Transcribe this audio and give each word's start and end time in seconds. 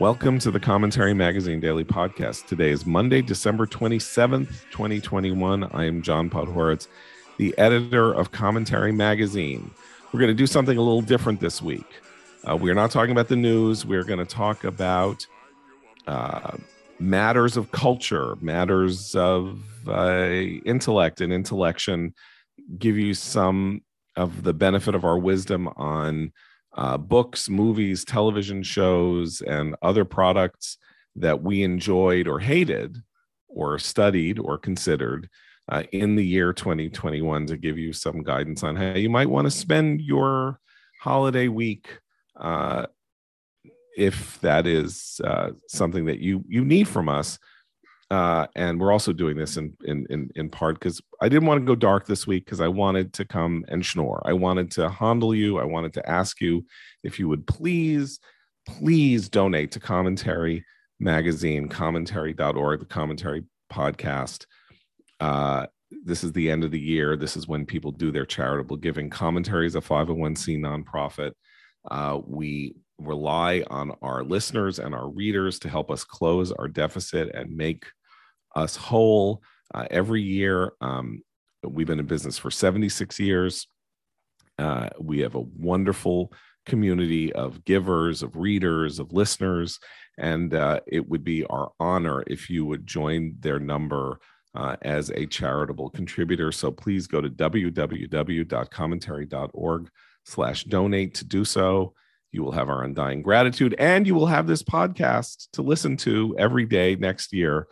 Welcome 0.00 0.38
to 0.38 0.50
the 0.50 0.58
Commentary 0.58 1.12
Magazine 1.12 1.60
Daily 1.60 1.84
Podcast. 1.84 2.46
Today 2.46 2.70
is 2.70 2.86
Monday, 2.86 3.20
December 3.20 3.66
27th, 3.66 4.62
2021. 4.70 5.64
I 5.64 5.84
am 5.84 6.00
John 6.00 6.30
Podhoretz, 6.30 6.88
the 7.36 7.56
editor 7.58 8.10
of 8.10 8.32
Commentary 8.32 8.92
Magazine. 8.92 9.70
We're 10.10 10.20
going 10.20 10.30
to 10.30 10.34
do 10.34 10.46
something 10.46 10.78
a 10.78 10.80
little 10.80 11.02
different 11.02 11.40
this 11.40 11.60
week. 11.60 11.84
Uh, 12.48 12.56
we're 12.56 12.72
not 12.72 12.90
talking 12.90 13.10
about 13.10 13.28
the 13.28 13.36
news. 13.36 13.84
We're 13.84 14.04
going 14.04 14.20
to 14.20 14.24
talk 14.24 14.64
about 14.64 15.26
uh, 16.06 16.56
matters 16.98 17.58
of 17.58 17.70
culture, 17.70 18.36
matters 18.40 19.14
of 19.14 19.62
uh, 19.86 20.30
intellect 20.64 21.20
and 21.20 21.30
intellection, 21.30 22.14
give 22.78 22.96
you 22.96 23.12
some 23.12 23.82
of 24.16 24.44
the 24.44 24.54
benefit 24.54 24.94
of 24.94 25.04
our 25.04 25.18
wisdom 25.18 25.68
on 25.76 26.32
uh, 26.76 26.96
books, 26.96 27.48
movies, 27.48 28.04
television 28.04 28.62
shows, 28.62 29.40
and 29.40 29.74
other 29.82 30.04
products 30.04 30.78
that 31.16 31.42
we 31.42 31.62
enjoyed 31.62 32.28
or 32.28 32.38
hated 32.38 32.96
or 33.48 33.78
studied 33.78 34.38
or 34.38 34.56
considered 34.56 35.28
uh, 35.68 35.82
in 35.92 36.16
the 36.16 36.24
year 36.24 36.52
2021 36.52 37.46
to 37.46 37.56
give 37.56 37.78
you 37.78 37.92
some 37.92 38.22
guidance 38.22 38.62
on 38.62 38.76
how 38.76 38.94
you 38.94 39.10
might 39.10 39.30
want 39.30 39.46
to 39.46 39.50
spend 39.50 40.00
your 40.00 40.60
holiday 41.00 41.48
week 41.48 41.98
uh, 42.36 42.86
if 43.96 44.40
that 44.40 44.66
is 44.66 45.20
uh, 45.24 45.50
something 45.68 46.06
that 46.06 46.20
you 46.20 46.44
you 46.48 46.64
need 46.64 46.86
from 46.88 47.08
us 47.08 47.38
uh, 48.10 48.46
and 48.56 48.80
we're 48.80 48.92
also 48.92 49.12
doing 49.12 49.36
this 49.36 49.56
in 49.56 49.76
in 49.84 50.06
in, 50.10 50.30
in 50.34 50.50
part 50.50 50.76
because 50.76 51.00
I 51.20 51.28
didn't 51.28 51.46
want 51.46 51.60
to 51.60 51.66
go 51.66 51.76
dark 51.76 52.06
this 52.06 52.26
week 52.26 52.44
because 52.44 52.60
I 52.60 52.68
wanted 52.68 53.12
to 53.14 53.24
come 53.24 53.64
and 53.68 53.86
schnorr. 53.86 54.20
I 54.24 54.32
wanted 54.32 54.70
to 54.72 54.90
handle 54.90 55.34
you. 55.34 55.58
I 55.58 55.64
wanted 55.64 55.92
to 55.94 56.08
ask 56.08 56.40
you 56.40 56.64
if 57.04 57.18
you 57.18 57.28
would 57.28 57.46
please, 57.46 58.18
please 58.66 59.28
donate 59.28 59.70
to 59.72 59.80
Commentary 59.80 60.64
Magazine, 60.98 61.68
commentary.org, 61.68 62.80
the 62.80 62.86
Commentary 62.86 63.44
Podcast. 63.72 64.46
Uh, 65.20 65.66
this 66.04 66.24
is 66.24 66.32
the 66.32 66.50
end 66.50 66.64
of 66.64 66.72
the 66.72 66.80
year. 66.80 67.16
This 67.16 67.36
is 67.36 67.46
when 67.46 67.64
people 67.64 67.92
do 67.92 68.10
their 68.10 68.26
charitable 68.26 68.76
giving. 68.76 69.08
Commentary 69.08 69.66
is 69.66 69.76
a 69.76 69.80
501c 69.80 70.58
nonprofit. 70.58 71.32
Uh, 71.90 72.20
we 72.26 72.74
rely 72.98 73.64
on 73.70 73.92
our 74.02 74.22
listeners 74.22 74.78
and 74.78 74.94
our 74.94 75.08
readers 75.08 75.58
to 75.60 75.68
help 75.68 75.90
us 75.90 76.04
close 76.04 76.52
our 76.52 76.68
deficit 76.68 77.34
and 77.34 77.56
make 77.56 77.86
us 78.54 78.76
whole 78.76 79.42
uh, 79.74 79.86
every 79.90 80.22
year. 80.22 80.72
Um, 80.80 81.22
we've 81.62 81.86
been 81.86 82.00
in 82.00 82.06
business 82.06 82.38
for 82.38 82.50
76 82.50 83.20
years. 83.20 83.66
Uh, 84.58 84.88
we 84.98 85.20
have 85.20 85.34
a 85.34 85.40
wonderful 85.40 86.32
community 86.66 87.32
of 87.32 87.64
givers, 87.64 88.22
of 88.22 88.36
readers, 88.36 88.98
of 88.98 89.10
listeners, 89.12 89.78
and 90.18 90.52
uh, 90.54 90.80
it 90.86 91.08
would 91.08 91.24
be 91.24 91.46
our 91.46 91.70
honor 91.80 92.22
if 92.26 92.50
you 92.50 92.66
would 92.66 92.86
join 92.86 93.34
their 93.40 93.58
number 93.58 94.20
uh, 94.54 94.76
as 94.82 95.10
a 95.10 95.26
charitable 95.26 95.90
contributor. 95.90 96.52
So 96.52 96.70
please 96.70 97.06
go 97.06 97.20
to 97.20 97.28
www.commentary.org 97.30 99.90
slash 100.24 100.64
donate 100.64 101.14
to 101.14 101.24
do 101.24 101.44
so. 101.44 101.94
You 102.32 102.44
will 102.44 102.52
have 102.52 102.68
our 102.68 102.84
undying 102.84 103.22
gratitude, 103.22 103.74
and 103.78 104.06
you 104.06 104.14
will 104.14 104.26
have 104.26 104.46
this 104.46 104.62
podcast 104.62 105.48
to 105.54 105.62
listen 105.62 105.96
to 105.98 106.36
every 106.38 106.66
day 106.66 106.96
next 106.96 107.32
year 107.32 107.66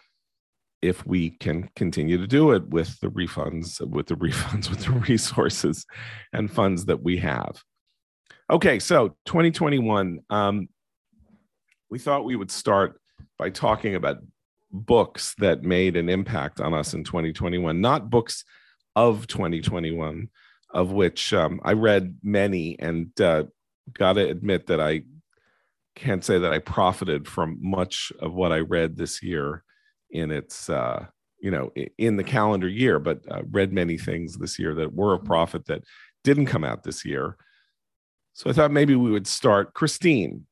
if 0.81 1.06
we 1.06 1.31
can 1.31 1.69
continue 1.75 2.19
to 2.19 2.27
do 2.27 2.53
it 2.53 2.69
with 2.69 2.99
the 3.00 3.09
refunds, 3.09 3.81
with 3.89 4.06
the 4.06 4.15
refunds, 4.16 4.71
with 4.71 4.84
the 4.84 4.93
resources 4.93 5.87
and 6.33 6.50
funds 6.50 6.84
that 6.87 7.03
we 7.03 7.16
have. 7.19 7.62
Okay, 8.50 8.78
so 8.78 9.17
2021, 9.27 10.21
um, 10.31 10.69
we 11.91 11.99
thought 11.99 12.25
we 12.25 12.37
would 12.37 12.50
start 12.50 13.00
by 13.38 13.50
talking 13.50 13.94
about 13.94 14.19
books 14.71 15.34
that 15.38 15.62
made 15.62 15.97
an 15.97 16.09
impact 16.09 16.61
on 16.61 16.75
us 16.75 16.94
in 16.94 17.05
2021, 17.05 17.81
not 17.81 18.11
books 18.11 18.44
of 18.97 19.27
2021, 19.27 20.28
of 20.71 20.93
which 20.93 21.33
um, 21.33 21.61
I 21.65 21.72
read 21.72 22.19
many 22.22 22.78
and 22.78 23.19
uh, 23.21 23.44
got 23.93 24.15
to 24.15 24.28
admit 24.28 24.67
that 24.67 24.81
I 24.81 25.03
can't 25.94 26.25
say 26.25 26.38
that 26.38 26.53
I 26.53 26.59
profited 26.59 27.27
from 27.27 27.59
much 27.61 28.12
of 28.21 28.33
what 28.33 28.53
I 28.53 28.61
read 28.61 28.97
this 28.97 29.22
year 29.22 29.65
in 30.11 30.31
its 30.31 30.69
uh, 30.71 31.07
you 31.41 31.51
know 31.51 31.71
in 31.99 32.17
the 32.17 32.25
calendar 32.25 32.69
year, 32.69 32.99
but 32.99 33.21
uh, 33.31 33.43
read 33.51 33.73
many 33.73 33.97
things 33.99 34.37
this 34.37 34.59
year 34.59 34.75
that 34.75 34.95
were 34.95 35.15
a 35.15 35.19
profit 35.19 35.67
that 35.67 35.85
didn't 36.25 36.47
come 36.47 36.65
out 36.65 36.83
this 36.83 37.05
year. 37.05 37.37
So 38.35 38.51
I 38.51 38.53
thought 38.53 38.71
maybe 38.71 38.95
we 38.95 39.11
would 39.11 39.27
start. 39.27 39.75
Christine, 39.75 40.47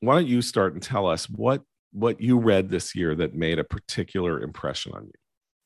why 0.00 0.16
don't 0.16 0.26
you 0.26 0.42
start 0.42 0.74
and 0.74 0.82
tell 0.82 1.06
us 1.06 1.28
what 1.28 1.62
what 1.92 2.20
you 2.20 2.38
read 2.38 2.68
this 2.68 2.94
year 2.94 3.14
that 3.14 3.34
made 3.34 3.58
a 3.58 3.64
particular 3.64 4.42
impression 4.42 4.92
on 4.94 5.04
you? 5.04 5.12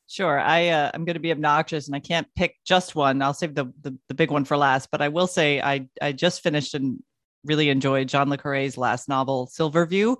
Sure. 0.07 0.39
I 0.39 0.69
uh, 0.69 0.91
I'm 0.95 1.05
going 1.05 1.15
to 1.15 1.21
be 1.21 1.33
obnoxious 1.33 1.87
and 1.87 1.95
I 1.95 2.01
can't 2.01 2.27
pick 2.34 2.57
just 2.65 2.95
one. 2.95 3.21
I'll 3.21 3.34
save 3.34 3.55
the, 3.55 3.67
the, 3.83 3.97
the 4.09 4.15
big 4.15 4.31
one 4.31 4.45
for 4.45 4.57
last. 4.57 4.89
But 4.91 5.03
I 5.03 5.09
will 5.09 5.27
say 5.27 5.61
I 5.61 5.89
I 6.01 6.12
just 6.12 6.43
finished 6.43 6.75
and 6.75 7.03
really 7.45 7.69
enjoyed 7.69 8.09
John 8.09 8.31
le 8.31 8.39
Carre's 8.39 8.78
last 8.78 9.09
novel, 9.09 9.47
Silverview 9.47 10.17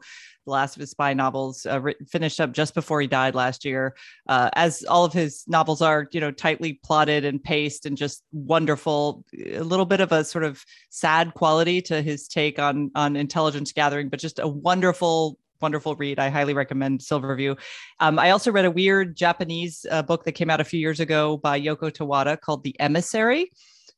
the 0.49 0.53
last 0.53 0.77
of 0.77 0.81
his 0.81 0.91
spy 0.91 1.15
novels, 1.15 1.67
uh, 1.67 1.81
written, 1.81 2.07
finished 2.07 2.41
up 2.41 2.53
just 2.53 2.75
before 2.75 3.01
he 3.01 3.07
died 3.07 3.35
last 3.35 3.65
year. 3.65 3.95
Uh, 4.29 4.51
as 4.55 4.83
all 4.85 5.05
of 5.05 5.13
his 5.13 5.45
novels 5.47 5.83
are, 5.83 6.09
you 6.11 6.21
know, 6.21 6.31
tightly 6.31 6.81
plotted 6.83 7.25
and 7.25 7.43
paced 7.43 7.87
and 7.87 7.97
just 7.97 8.25
wonderful. 8.33 9.25
A 9.39 9.61
little 9.61 9.87
bit 9.87 10.01
of 10.01 10.11
a 10.11 10.25
sort 10.25 10.45
of 10.45 10.65
sad 10.91 11.35
quality 11.35 11.81
to 11.83 12.03
his 12.03 12.27
take 12.27 12.59
on 12.59 12.91
on 12.95 13.15
intelligence 13.17 13.73
gathering, 13.73 14.09
but 14.09 14.19
just 14.19 14.39
a 14.39 14.49
wonderful 14.49 15.39
wonderful 15.61 15.97
read. 15.97 16.19
I 16.19 16.29
highly 16.29 16.55
recommend 16.55 17.03
Silverview. 17.03 17.57
Um, 18.01 18.19
I 18.19 18.31
also 18.31 18.53
read 18.53 18.65
a 18.65 18.71
weird 18.71 19.17
Japanese 19.17 19.85
uh, 19.91 20.03
book 20.03 20.25
that 20.25 20.33
came 20.33 20.51
out 20.51 20.61
a 20.61 20.65
few 20.65 20.81
years 20.81 21.01
ago 21.01 21.37
by 21.37 21.61
Yoko 21.61 21.91
Tawada 21.91 22.41
called 22.41 22.63
The 22.63 22.79
Emissary, 22.81 23.51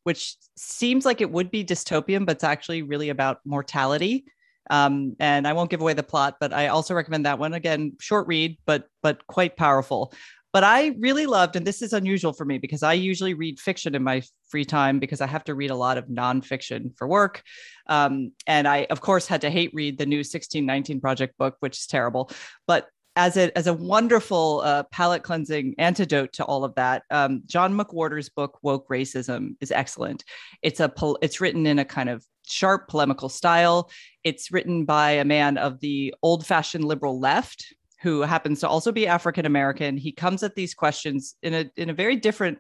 which 0.05 0.37
seems 0.57 1.05
like 1.05 1.21
it 1.21 1.31
would 1.31 1.51
be 1.51 1.65
dystopian, 1.65 2.25
but 2.25 2.37
it's 2.37 2.45
actually 2.45 2.83
really 2.83 3.11
about 3.11 3.41
mortality. 3.45 4.25
Um, 4.71 5.17
and 5.21 5.47
I 5.47 5.53
won't 5.53 5.71
give 5.71 5.81
away 5.81 5.93
the 5.93 6.03
plot, 6.03 6.37
but 6.41 6.53
I 6.53 6.69
also 6.69 6.95
recommend 6.95 7.27
that 7.27 7.39
one. 7.39 7.53
Again, 7.53 7.97
short 8.01 8.27
read, 8.27 8.57
but 8.65 8.87
but 9.03 9.27
quite 9.27 9.57
powerful. 9.57 10.15
But 10.53 10.65
I 10.65 10.95
really 10.99 11.27
loved, 11.27 11.55
and 11.55 11.67
this 11.67 11.81
is 11.81 11.93
unusual 11.93 12.33
for 12.33 12.45
me 12.45 12.59
because 12.59 12.83
I 12.83 12.95
usually 12.95 13.35
read 13.35 13.61
fiction 13.61 13.95
in 13.95 14.03
my 14.03 14.23
free 14.49 14.65
time 14.65 14.99
because 14.99 15.21
I 15.21 15.27
have 15.27 15.45
to 15.45 15.55
read 15.55 15.71
a 15.71 15.77
lot 15.77 15.97
of 15.97 16.07
nonfiction 16.07 16.97
for 16.97 17.07
work. 17.07 17.43
Um, 17.87 18.33
and 18.49 18.67
I, 18.67 18.87
of 18.91 19.01
course, 19.01 19.29
had 19.29 19.43
to 19.43 19.51
hate 19.51 19.71
read 19.75 19.99
the 19.99 20.07
new 20.07 20.19
1619 20.19 21.01
Project 21.01 21.39
book, 21.39 21.57
which 21.61 21.79
is 21.79 21.87
terrible. 21.87 22.33
But 22.67 22.89
as 23.17 23.37
a 23.37 23.57
as 23.57 23.67
a 23.67 23.75
wonderful 23.75 24.63
uh, 24.65 24.85
palate 24.85 25.23
cleansing 25.23 25.75
antidote 25.79 26.33
to 26.35 26.45
all 26.45 26.65
of 26.65 26.75
that, 26.77 27.03
um, 27.11 27.43
John 27.47 27.77
McWhorter's 27.77 28.29
book 28.29 28.59
"Woke 28.63 28.89
Racism" 28.89 29.57
is 29.61 29.71
excellent. 29.71 30.25
It's 30.63 30.81
a 30.81 30.93
it's 31.21 31.41
written 31.41 31.67
in 31.67 31.79
a 31.79 31.85
kind 31.85 32.09
of 32.09 32.25
sharp 32.47 32.89
polemical 32.89 33.29
style. 33.29 33.91
It's 34.25 34.51
written 34.51 34.85
by 34.85 35.13
a 35.13 35.25
man 35.25 35.59
of 35.59 35.81
the 35.81 36.15
old 36.23 36.47
fashioned 36.47 36.85
liberal 36.85 37.19
left 37.19 37.75
who 38.03 38.23
happens 38.23 38.61
to 38.61 38.69
also 38.69 38.93
be 38.93 39.07
African 39.07 39.45
American. 39.45 39.97
He 39.97 40.13
comes 40.13 40.43
at 40.43 40.55
these 40.55 40.75
questions 40.75 41.35
in 41.43 41.55
a 41.55 41.71
in 41.77 41.91
a 41.91 41.95
very 41.95 42.17
different 42.17 42.59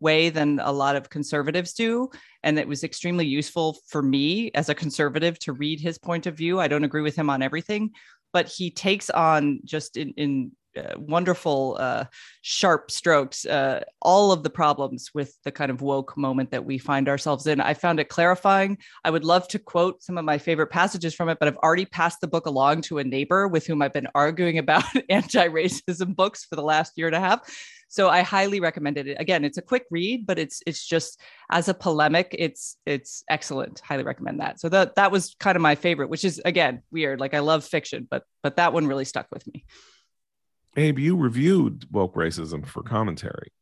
way 0.00 0.30
than 0.30 0.58
a 0.60 0.72
lot 0.72 0.96
of 0.96 1.08
conservatives 1.08 1.72
do 1.72 2.10
and 2.42 2.58
it 2.58 2.66
was 2.66 2.82
extremely 2.82 3.24
useful 3.24 3.78
for 3.86 4.02
me 4.02 4.50
as 4.54 4.68
a 4.68 4.74
conservative 4.74 5.38
to 5.38 5.52
read 5.52 5.78
his 5.78 5.96
point 5.96 6.26
of 6.26 6.36
view 6.36 6.58
i 6.58 6.66
don't 6.66 6.82
agree 6.82 7.02
with 7.02 7.14
him 7.14 7.30
on 7.30 7.40
everything 7.40 7.88
but 8.32 8.48
he 8.48 8.70
takes 8.70 9.10
on 9.10 9.60
just 9.64 9.96
in, 9.96 10.12
in 10.16 10.52
uh, 10.76 10.94
wonderful, 10.96 11.76
uh, 11.78 12.04
sharp 12.40 12.90
strokes, 12.90 13.44
uh, 13.44 13.82
all 14.00 14.32
of 14.32 14.42
the 14.42 14.50
problems 14.50 15.10
with 15.12 15.36
the 15.44 15.52
kind 15.52 15.70
of 15.70 15.82
woke 15.82 16.16
moment 16.16 16.50
that 16.50 16.64
we 16.64 16.78
find 16.78 17.08
ourselves 17.08 17.46
in. 17.46 17.60
I 17.60 17.74
found 17.74 18.00
it 18.00 18.08
clarifying. 18.08 18.78
I 19.04 19.10
would 19.10 19.24
love 19.24 19.46
to 19.48 19.58
quote 19.58 20.02
some 20.02 20.16
of 20.16 20.24
my 20.24 20.38
favorite 20.38 20.68
passages 20.68 21.14
from 21.14 21.28
it, 21.28 21.38
but 21.38 21.48
I've 21.48 21.58
already 21.58 21.84
passed 21.84 22.20
the 22.20 22.28
book 22.28 22.46
along 22.46 22.82
to 22.82 22.98
a 22.98 23.04
neighbor 23.04 23.48
with 23.48 23.66
whom 23.66 23.82
I've 23.82 23.92
been 23.92 24.08
arguing 24.14 24.58
about 24.58 24.84
anti 25.10 25.46
racism 25.48 26.16
books 26.16 26.44
for 26.44 26.56
the 26.56 26.62
last 26.62 26.94
year 26.96 27.06
and 27.06 27.16
a 27.16 27.20
half. 27.20 27.40
So 27.92 28.08
I 28.08 28.22
highly 28.22 28.58
recommend 28.58 28.96
it. 28.96 29.20
Again, 29.20 29.44
it's 29.44 29.58
a 29.58 29.62
quick 29.62 29.84
read, 29.90 30.24
but 30.24 30.38
it's 30.38 30.62
it's 30.66 30.82
just 30.82 31.20
as 31.50 31.68
a 31.68 31.74
polemic, 31.74 32.34
it's 32.38 32.78
it's 32.86 33.22
excellent. 33.28 33.80
Highly 33.80 34.02
recommend 34.02 34.40
that. 34.40 34.58
So 34.60 34.70
that 34.70 34.94
that 34.94 35.12
was 35.12 35.36
kind 35.38 35.56
of 35.56 35.60
my 35.60 35.74
favorite, 35.74 36.08
which 36.08 36.24
is 36.24 36.40
again 36.42 36.80
weird. 36.90 37.20
Like 37.20 37.34
I 37.34 37.40
love 37.40 37.66
fiction, 37.66 38.08
but 38.10 38.24
but 38.42 38.56
that 38.56 38.72
one 38.72 38.86
really 38.86 39.04
stuck 39.04 39.26
with 39.30 39.46
me. 39.46 39.66
Abe, 40.74 41.00
you 41.00 41.18
reviewed 41.18 41.86
woke 41.92 42.14
racism 42.14 42.66
for 42.66 42.82
commentary. 42.82 43.52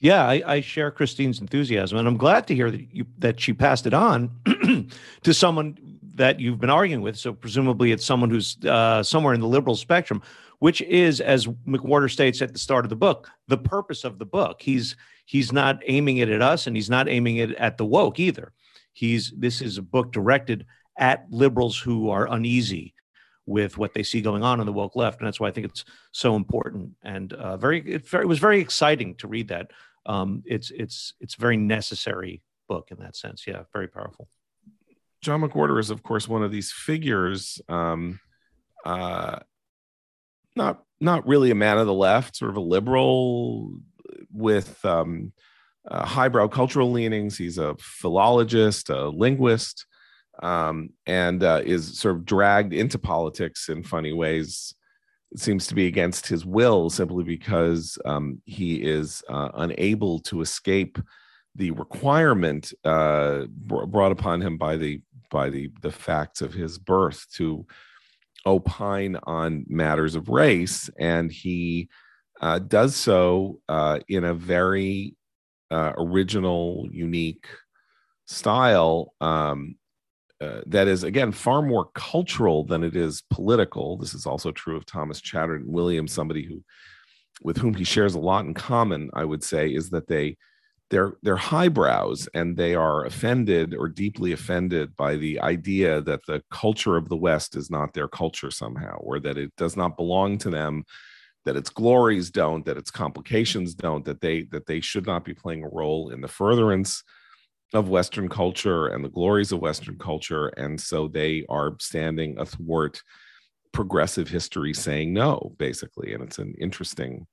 Yeah, 0.00 0.26
I, 0.26 0.42
I, 0.44 0.60
share 0.60 0.90
Christine's 0.90 1.40
enthusiasm, 1.40 1.96
and 1.98 2.08
I'm 2.08 2.16
glad 2.16 2.48
to 2.48 2.56
hear 2.56 2.68
that 2.68 2.92
you 2.92 3.06
that 3.18 3.38
she 3.38 3.52
passed 3.52 3.86
it 3.86 3.94
on 3.94 4.32
to 5.22 5.32
someone 5.32 5.91
that 6.14 6.40
you've 6.40 6.60
been 6.60 6.70
arguing 6.70 7.02
with. 7.02 7.18
So 7.18 7.32
presumably, 7.32 7.92
it's 7.92 8.04
someone 8.04 8.30
who's 8.30 8.56
uh, 8.64 9.02
somewhere 9.02 9.34
in 9.34 9.40
the 9.40 9.46
liberal 9.46 9.76
spectrum, 9.76 10.22
which 10.58 10.80
is, 10.82 11.20
as 11.20 11.46
McWhorter 11.66 12.10
states 12.10 12.42
at 12.42 12.52
the 12.52 12.58
start 12.58 12.84
of 12.84 12.90
the 12.90 12.96
book, 12.96 13.30
the 13.48 13.58
purpose 13.58 14.04
of 14.04 14.18
the 14.18 14.26
book. 14.26 14.62
He's 14.62 14.96
he's 15.24 15.52
not 15.52 15.80
aiming 15.86 16.18
it 16.18 16.28
at 16.28 16.42
us, 16.42 16.66
and 16.66 16.76
he's 16.76 16.90
not 16.90 17.08
aiming 17.08 17.36
it 17.36 17.54
at 17.56 17.78
the 17.78 17.84
woke 17.84 18.20
either. 18.20 18.52
He's 18.92 19.32
this 19.36 19.60
is 19.60 19.78
a 19.78 19.82
book 19.82 20.12
directed 20.12 20.66
at 20.98 21.26
liberals 21.30 21.78
who 21.78 22.10
are 22.10 22.28
uneasy 22.30 22.94
with 23.46 23.76
what 23.76 23.92
they 23.92 24.02
see 24.02 24.20
going 24.20 24.42
on 24.42 24.60
in 24.60 24.66
the 24.66 24.72
woke 24.72 24.94
left, 24.94 25.20
and 25.20 25.26
that's 25.26 25.40
why 25.40 25.48
I 25.48 25.50
think 25.50 25.66
it's 25.66 25.84
so 26.12 26.36
important 26.36 26.90
and 27.02 27.32
uh, 27.32 27.56
very, 27.56 27.80
it, 27.90 28.08
very. 28.08 28.24
It 28.24 28.28
was 28.28 28.38
very 28.38 28.60
exciting 28.60 29.16
to 29.16 29.28
read 29.28 29.48
that. 29.48 29.70
Um, 30.06 30.42
it's 30.46 30.70
it's 30.70 31.14
it's 31.20 31.34
very 31.34 31.56
necessary 31.56 32.42
book 32.68 32.88
in 32.90 32.98
that 32.98 33.16
sense. 33.16 33.46
Yeah, 33.46 33.62
very 33.72 33.88
powerful. 33.88 34.28
John 35.22 35.42
McWhorter 35.42 35.78
is, 35.78 35.90
of 35.90 36.02
course, 36.02 36.28
one 36.28 36.42
of 36.42 36.50
these 36.50 36.72
figures. 36.72 37.60
Um, 37.68 38.20
uh, 38.84 39.38
not 40.56 40.82
not 41.00 41.26
really 41.26 41.50
a 41.50 41.54
man 41.56 41.78
of 41.78 41.86
the 41.86 41.94
left, 41.94 42.36
sort 42.36 42.50
of 42.50 42.56
a 42.56 42.60
liberal 42.60 43.72
with 44.32 44.84
um, 44.84 45.32
uh, 45.88 46.04
highbrow 46.04 46.48
cultural 46.48 46.90
leanings. 46.90 47.38
He's 47.38 47.58
a 47.58 47.76
philologist, 47.78 48.90
a 48.90 49.08
linguist, 49.08 49.86
um, 50.42 50.90
and 51.06 51.42
uh, 51.42 51.62
is 51.64 51.98
sort 51.98 52.16
of 52.16 52.24
dragged 52.24 52.72
into 52.72 52.98
politics 52.98 53.68
in 53.68 53.82
funny 53.82 54.12
ways. 54.12 54.74
It 55.30 55.38
seems 55.38 55.66
to 55.68 55.74
be 55.74 55.86
against 55.86 56.26
his 56.26 56.44
will, 56.44 56.90
simply 56.90 57.24
because 57.24 57.96
um, 58.04 58.42
he 58.44 58.82
is 58.82 59.22
uh, 59.28 59.48
unable 59.54 60.18
to 60.20 60.40
escape 60.42 60.98
the 61.54 61.70
requirement 61.72 62.72
uh, 62.84 63.44
brought 63.48 64.12
upon 64.12 64.40
him 64.40 64.56
by 64.56 64.76
the 64.76 65.00
by 65.32 65.50
the 65.50 65.70
the 65.80 65.90
facts 65.90 66.42
of 66.42 66.54
his 66.54 66.78
birth 66.78 67.26
to 67.34 67.66
opine 68.46 69.16
on 69.24 69.64
matters 69.68 70.14
of 70.14 70.28
race, 70.28 70.90
and 70.98 71.32
he 71.32 71.88
uh, 72.40 72.58
does 72.58 72.94
so 72.94 73.60
uh, 73.68 73.98
in 74.08 74.24
a 74.24 74.34
very 74.34 75.16
uh, 75.70 75.92
original, 75.96 76.88
unique 76.92 77.46
style 78.26 79.14
um, 79.20 79.76
uh, 80.40 80.60
that 80.66 80.88
is, 80.88 81.04
again, 81.04 81.32
far 81.32 81.62
more 81.62 81.88
cultural 81.94 82.64
than 82.64 82.82
it 82.82 82.96
is 82.96 83.22
political. 83.30 83.96
This 83.96 84.12
is 84.12 84.26
also 84.26 84.50
true 84.50 84.76
of 84.76 84.84
Thomas 84.84 85.20
Chatterton 85.20 85.70
Williams, 85.70 86.12
somebody 86.12 86.44
who, 86.44 86.62
with 87.42 87.56
whom 87.56 87.74
he 87.74 87.84
shares 87.84 88.14
a 88.14 88.20
lot 88.20 88.44
in 88.44 88.54
common. 88.54 89.08
I 89.14 89.24
would 89.24 89.44
say 89.44 89.68
is 89.68 89.90
that 89.90 90.08
they 90.08 90.36
they're 90.92 91.14
they're 91.22 91.36
highbrows 91.36 92.28
and 92.34 92.56
they 92.56 92.74
are 92.74 93.06
offended 93.06 93.74
or 93.74 93.88
deeply 93.88 94.32
offended 94.32 94.94
by 94.94 95.16
the 95.16 95.40
idea 95.40 96.00
that 96.02 96.20
the 96.26 96.42
culture 96.50 96.96
of 96.96 97.08
the 97.08 97.16
west 97.16 97.56
is 97.56 97.70
not 97.70 97.94
their 97.94 98.08
culture 98.08 98.50
somehow 98.50 98.96
or 98.98 99.18
that 99.18 99.38
it 99.38 99.50
does 99.56 99.76
not 99.76 99.96
belong 99.96 100.38
to 100.38 100.50
them 100.50 100.84
that 101.44 101.56
its 101.56 101.70
glories 101.70 102.30
don't 102.30 102.64
that 102.66 102.76
its 102.76 102.90
complications 102.90 103.74
don't 103.74 104.04
that 104.04 104.20
they 104.20 104.42
that 104.42 104.66
they 104.66 104.80
should 104.80 105.06
not 105.06 105.24
be 105.24 105.34
playing 105.34 105.64
a 105.64 105.68
role 105.68 106.10
in 106.10 106.20
the 106.20 106.28
furtherance 106.28 107.02
of 107.74 107.88
western 107.88 108.28
culture 108.28 108.88
and 108.88 109.04
the 109.04 109.08
glories 109.08 109.52
of 109.52 109.60
western 109.60 109.98
culture. 109.98 110.48
And 110.48 110.80
so 110.80 111.08
they 111.08 111.44
are 111.48 111.74
standing 111.80 112.38
athwart 112.38 113.02
progressive 113.72 114.28
history 114.28 114.74
saying 114.74 115.12
no 115.12 115.54
basically. 115.58 116.12
And 116.12 116.22
it's 116.22 116.38
an 116.38 116.54
interesting 116.60 117.26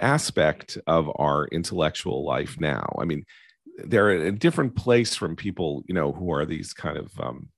aspect 0.00 0.78
of 0.86 1.10
our 1.16 1.46
intellectual 1.48 2.24
life 2.24 2.58
now. 2.60 2.96
I 2.98 3.04
mean, 3.04 3.24
they're 3.78 4.10
in 4.10 4.26
a 4.26 4.32
different 4.32 4.76
place 4.76 5.14
from 5.14 5.36
people, 5.36 5.82
you 5.86 5.94
know, 5.94 6.12
who 6.12 6.32
are 6.32 6.46
these 6.46 6.72
kind 6.72 6.96
of 6.96 7.10
um, 7.20 7.48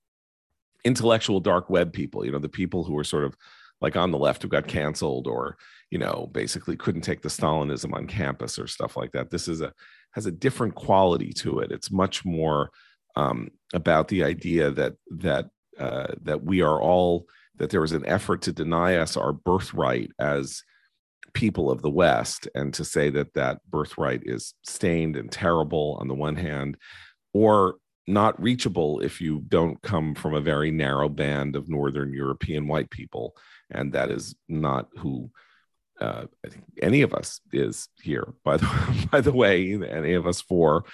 intellectual 0.83 1.39
dark 1.39 1.69
web 1.69 1.93
people, 1.93 2.25
you 2.25 2.31
know, 2.31 2.39
the 2.39 2.49
people 2.49 2.83
who 2.83 2.97
are 2.97 3.03
sort 3.03 3.23
of 3.23 3.35
like 3.81 3.95
on 3.95 4.11
the 4.11 4.17
left 4.17 4.41
who 4.41 4.49
got 4.49 4.67
canceled 4.67 5.27
or, 5.27 5.57
you 5.89 5.97
know, 5.97 6.29
basically 6.33 6.75
couldn't 6.75 7.01
take 7.01 7.21
the 7.21 7.29
Stalinism 7.29 7.93
on 7.93 8.07
campus 8.07 8.59
or 8.59 8.67
stuff 8.67 8.97
like 8.97 9.11
that. 9.13 9.31
This 9.31 9.47
is 9.47 9.61
a 9.61 9.73
has 10.11 10.25
a 10.25 10.31
different 10.31 10.75
quality 10.75 11.31
to 11.31 11.59
it. 11.59 11.71
It's 11.71 11.91
much 11.91 12.25
more 12.25 12.71
um, 13.15 13.49
about 13.73 14.07
the 14.07 14.23
idea 14.23 14.71
that 14.71 14.95
that 15.11 15.49
uh, 15.77 16.13
that 16.23 16.43
we 16.43 16.61
are 16.61 16.81
all 16.81 17.25
that 17.55 17.69
there 17.69 17.81
was 17.81 17.91
an 17.91 18.05
effort 18.05 18.41
to 18.43 18.51
deny 18.51 18.95
us 18.95 19.15
our 19.15 19.33
birthright 19.33 20.11
as 20.19 20.63
people 21.33 21.71
of 21.71 21.81
the 21.81 21.89
West, 21.89 22.47
and 22.55 22.73
to 22.73 22.83
say 22.83 23.09
that 23.11 23.33
that 23.33 23.59
birthright 23.69 24.21
is 24.25 24.53
stained 24.63 25.15
and 25.15 25.31
terrible 25.31 25.97
on 25.99 26.07
the 26.07 26.15
one 26.15 26.35
hand, 26.35 26.77
or 27.33 27.75
not 28.07 28.41
reachable 28.41 28.99
if 29.01 29.21
you 29.21 29.43
don't 29.47 29.81
come 29.81 30.15
from 30.15 30.33
a 30.33 30.41
very 30.41 30.71
narrow 30.71 31.07
band 31.09 31.55
of 31.55 31.69
Northern 31.69 32.11
European 32.11 32.67
white 32.67 32.89
people, 32.89 33.35
and 33.69 33.93
that 33.93 34.09
is 34.09 34.35
not 34.47 34.87
who 34.97 35.29
uh, 36.01 36.25
I 36.45 36.49
think 36.49 36.63
any 36.81 37.01
of 37.01 37.13
us 37.13 37.41
is 37.51 37.89
here. 38.01 38.33
By 38.43 38.57
the 38.57 39.07
by 39.11 39.21
the 39.21 39.33
way, 39.33 39.73
any 39.73 40.13
of 40.13 40.27
us 40.27 40.41
four, 40.41 40.85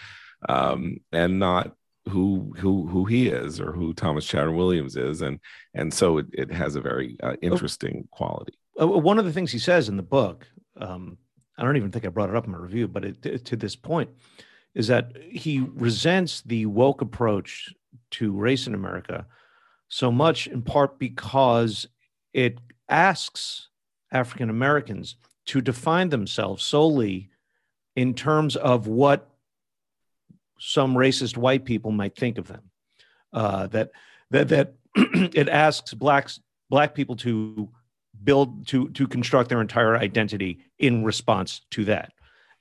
um, 0.50 0.98
and 1.12 1.40
not 1.40 1.76
who 2.10 2.54
who 2.58 2.88
who 2.88 3.06
he 3.06 3.28
is 3.28 3.60
or 3.60 3.72
who 3.72 3.94
Thomas 3.94 4.26
Chatterton 4.26 4.56
Williams 4.56 4.96
is, 4.96 5.22
and 5.22 5.40
and 5.74 5.94
so 5.94 6.20
it, 6.20 6.28
it 6.34 6.52
has 6.52 6.76
a 6.76 6.82
very 6.82 7.18
uh, 7.22 7.36
interesting 7.42 8.08
quality. 8.12 8.54
uh, 8.54 8.65
one 8.76 9.20
of 9.20 9.26
the 9.26 9.34
things 9.34 9.52
he 9.52 9.60
says 9.60 9.90
in 9.90 9.98
the 9.98 10.04
book, 10.04 10.48
um, 10.78 11.18
I 11.58 11.64
don't 11.64 11.78
even 11.78 11.92
think 11.92 12.06
I 12.06 12.10
brought 12.10 12.30
it 12.30 12.36
up 12.36 12.46
in 12.46 12.52
my 12.52 12.58
review, 12.58 12.88
but 12.88 13.06
it, 13.06 13.46
to 13.46 13.56
this 13.56 13.76
point, 13.76 14.10
is 14.74 14.88
that 14.88 15.14
he 15.32 15.60
resents 15.60 16.42
the 16.42 16.66
woke 16.66 17.02
approach 17.02 17.74
to 18.12 18.34
race 18.34 18.68
in 18.68 18.74
America 18.74 19.26
so 19.88 20.12
much 20.12 20.48
in 20.48 20.62
part 20.62 21.00
because 21.00 21.88
it 22.34 22.60
asks 22.90 23.70
African 24.12 24.50
Americans 24.50 25.16
to 25.46 25.62
define 25.62 26.10
themselves 26.10 26.64
solely 26.64 27.30
in 27.96 28.14
terms 28.14 28.56
of 28.56 28.88
what 28.88 29.30
some 30.60 30.96
racist 30.96 31.38
white 31.38 31.66
people 31.66 31.92
might 31.92 32.16
think 32.16 32.38
of 32.38 32.48
them. 32.48 32.72
Uh, 33.32 33.68
that 33.68 33.92
that 34.32 34.50
that 34.50 34.74
it 34.96 35.50
asks 35.50 35.94
blacks 35.94 36.40
black 36.70 36.96
people 36.96 37.16
to 37.16 37.70
build 38.26 38.68
to 38.68 38.90
to 38.90 39.08
construct 39.08 39.50
their 39.50 39.62
entire 39.62 39.96
identity 39.96 40.60
in 40.80 41.04
response 41.04 41.62
to 41.72 41.86
that. 41.86 42.12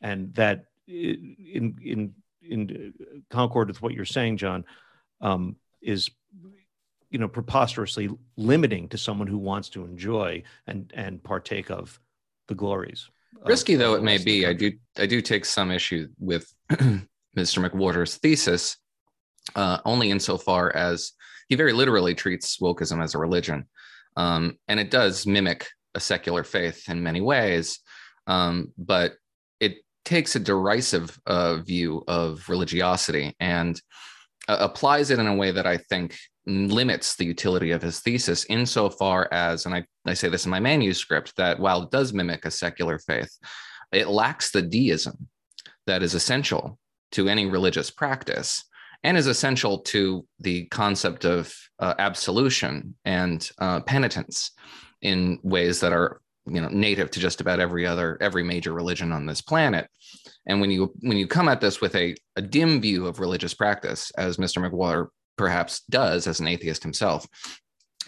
And 0.00 0.32
that 0.34 0.66
in 0.86 1.76
in 1.82 2.14
in 2.42 2.94
concord 3.30 3.68
with 3.68 3.80
what 3.80 3.94
you're 3.94 4.04
saying 4.04 4.36
john 4.36 4.64
um, 5.20 5.56
is 5.80 6.10
you 7.10 7.18
know 7.18 7.28
preposterously 7.28 8.10
limiting 8.36 8.88
to 8.88 8.98
someone 8.98 9.26
who 9.26 9.38
wants 9.38 9.68
to 9.70 9.84
enjoy 9.84 10.42
and 10.66 10.92
and 10.94 11.22
partake 11.22 11.70
of 11.70 11.98
the 12.48 12.54
glories 12.54 13.08
risky 13.46 13.74
though 13.76 13.94
it 13.94 14.02
may 14.02 14.18
be. 14.18 14.46
i 14.46 14.52
do 14.52 14.70
i 14.98 15.06
do 15.06 15.20
take 15.20 15.44
some 15.44 15.70
issue 15.70 16.08
with 16.18 16.52
mr 16.70 17.06
mcwhorter's 17.36 18.16
thesis 18.16 18.76
uh, 19.56 19.78
only 19.84 20.10
insofar 20.10 20.74
as 20.74 21.12
he 21.48 21.54
very 21.54 21.72
literally 21.72 22.14
treats 22.14 22.58
wokeism 22.58 23.02
as 23.02 23.14
a 23.14 23.18
religion 23.18 23.66
um, 24.16 24.58
and 24.68 24.78
it 24.80 24.90
does 24.90 25.26
mimic 25.26 25.68
a 25.94 26.00
secular 26.00 26.44
faith 26.44 26.88
in 26.88 27.02
many 27.02 27.20
ways, 27.20 27.80
um, 28.26 28.72
but 28.78 29.12
it 29.60 29.76
takes 30.04 30.36
a 30.36 30.40
derisive 30.40 31.18
uh, 31.26 31.56
view 31.56 32.02
of 32.08 32.48
religiosity 32.48 33.34
and 33.40 33.80
uh, 34.48 34.56
applies 34.60 35.10
it 35.10 35.18
in 35.18 35.26
a 35.26 35.34
way 35.34 35.50
that 35.50 35.66
I 35.66 35.76
think 35.76 36.16
limits 36.46 37.16
the 37.16 37.24
utility 37.24 37.70
of 37.70 37.82
his 37.82 38.00
thesis 38.00 38.44
insofar 38.46 39.28
as, 39.32 39.66
and 39.66 39.74
I, 39.74 39.84
I 40.04 40.14
say 40.14 40.28
this 40.28 40.44
in 40.44 40.50
my 40.50 40.60
manuscript, 40.60 41.34
that 41.36 41.58
while 41.58 41.84
it 41.84 41.90
does 41.90 42.12
mimic 42.12 42.44
a 42.44 42.50
secular 42.50 42.98
faith, 42.98 43.30
it 43.92 44.08
lacks 44.08 44.50
the 44.50 44.62
deism 44.62 45.28
that 45.86 46.02
is 46.02 46.14
essential 46.14 46.78
to 47.12 47.28
any 47.28 47.46
religious 47.46 47.90
practice 47.90 48.64
and 49.04 49.16
is 49.16 49.26
essential 49.26 49.78
to 49.78 50.26
the 50.40 50.64
concept 50.66 51.24
of 51.24 51.54
uh, 51.78 51.94
absolution 51.98 52.96
and 53.04 53.50
uh, 53.58 53.80
penitence 53.80 54.50
in 55.02 55.38
ways 55.42 55.78
that 55.80 55.92
are 55.92 56.20
you 56.46 56.60
know 56.60 56.68
native 56.68 57.10
to 57.10 57.20
just 57.20 57.40
about 57.40 57.60
every 57.60 57.86
other 57.86 58.18
every 58.20 58.42
major 58.42 58.72
religion 58.72 59.12
on 59.12 59.24
this 59.24 59.40
planet 59.40 59.88
and 60.46 60.60
when 60.60 60.70
you 60.70 60.92
when 61.00 61.16
you 61.16 61.26
come 61.26 61.48
at 61.48 61.60
this 61.60 61.80
with 61.80 61.94
a, 61.94 62.14
a 62.36 62.42
dim 62.42 62.82
view 62.82 63.06
of 63.06 63.18
religious 63.18 63.54
practice 63.54 64.10
as 64.18 64.36
mr 64.36 64.62
mcwhorter 64.62 65.08
perhaps 65.36 65.82
does 65.88 66.26
as 66.26 66.40
an 66.40 66.48
atheist 66.48 66.82
himself 66.82 67.26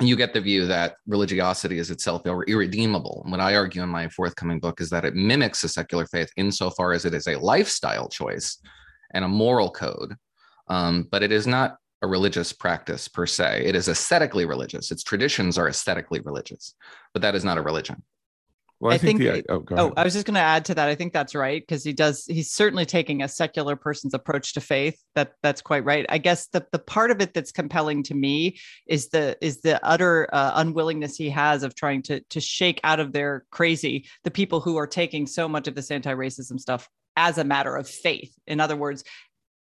you 0.00 0.16
get 0.16 0.34
the 0.34 0.40
view 0.40 0.66
that 0.66 0.96
religiosity 1.06 1.78
is 1.78 1.90
itself 1.90 2.20
irredeemable. 2.26 3.22
And 3.22 3.32
what 3.32 3.40
I 3.40 3.56
argue 3.56 3.82
in 3.82 3.88
my 3.88 4.08
forthcoming 4.08 4.60
book 4.60 4.82
is 4.82 4.90
that 4.90 5.06
it 5.06 5.14
mimics 5.14 5.64
a 5.64 5.70
secular 5.70 6.04
faith 6.04 6.30
insofar 6.36 6.92
as 6.92 7.06
it 7.06 7.14
is 7.14 7.26
a 7.26 7.38
lifestyle 7.38 8.06
choice 8.06 8.58
and 9.14 9.24
a 9.24 9.28
moral 9.28 9.70
code 9.70 10.14
um, 10.68 11.06
but 11.10 11.22
it 11.22 11.32
is 11.32 11.46
not 11.46 11.76
a 12.02 12.06
religious 12.06 12.52
practice 12.52 13.08
per 13.08 13.26
se. 13.26 13.64
It 13.64 13.74
is 13.74 13.88
aesthetically 13.88 14.44
religious. 14.44 14.90
Its 14.90 15.02
traditions 15.02 15.58
are 15.58 15.68
aesthetically 15.68 16.20
religious, 16.20 16.74
but 17.12 17.22
that 17.22 17.34
is 17.34 17.44
not 17.44 17.58
a 17.58 17.62
religion. 17.62 18.02
Well, 18.78 18.92
I, 18.92 18.96
I 18.96 18.98
think, 18.98 19.20
think 19.22 19.46
the, 19.46 19.52
oh, 19.52 19.64
oh, 19.70 19.92
I 19.96 20.04
was 20.04 20.12
just 20.12 20.26
going 20.26 20.34
to 20.34 20.40
add 20.40 20.66
to 20.66 20.74
that. 20.74 20.88
I 20.88 20.94
think 20.94 21.14
that's 21.14 21.34
right 21.34 21.62
because 21.62 21.82
he 21.82 21.94
does. 21.94 22.26
He's 22.26 22.50
certainly 22.50 22.84
taking 22.84 23.22
a 23.22 23.28
secular 23.28 23.74
person's 23.74 24.12
approach 24.12 24.52
to 24.52 24.60
faith. 24.60 25.02
That 25.14 25.32
that's 25.42 25.62
quite 25.62 25.84
right. 25.84 26.04
I 26.10 26.18
guess 26.18 26.48
the 26.48 26.66
the 26.72 26.78
part 26.78 27.10
of 27.10 27.22
it 27.22 27.32
that's 27.32 27.52
compelling 27.52 28.02
to 28.04 28.14
me 28.14 28.58
is 28.86 29.08
the 29.08 29.38
is 29.40 29.62
the 29.62 29.82
utter 29.82 30.28
uh, 30.30 30.52
unwillingness 30.56 31.16
he 31.16 31.30
has 31.30 31.62
of 31.62 31.74
trying 31.74 32.02
to 32.02 32.20
to 32.20 32.40
shake 32.40 32.80
out 32.84 33.00
of 33.00 33.12
their 33.12 33.46
crazy 33.50 34.06
the 34.24 34.30
people 34.30 34.60
who 34.60 34.76
are 34.76 34.86
taking 34.86 35.26
so 35.26 35.48
much 35.48 35.68
of 35.68 35.74
this 35.74 35.90
anti 35.90 36.12
racism 36.12 36.60
stuff 36.60 36.86
as 37.16 37.38
a 37.38 37.44
matter 37.44 37.74
of 37.74 37.88
faith. 37.88 38.34
In 38.46 38.60
other 38.60 38.76
words, 38.76 39.04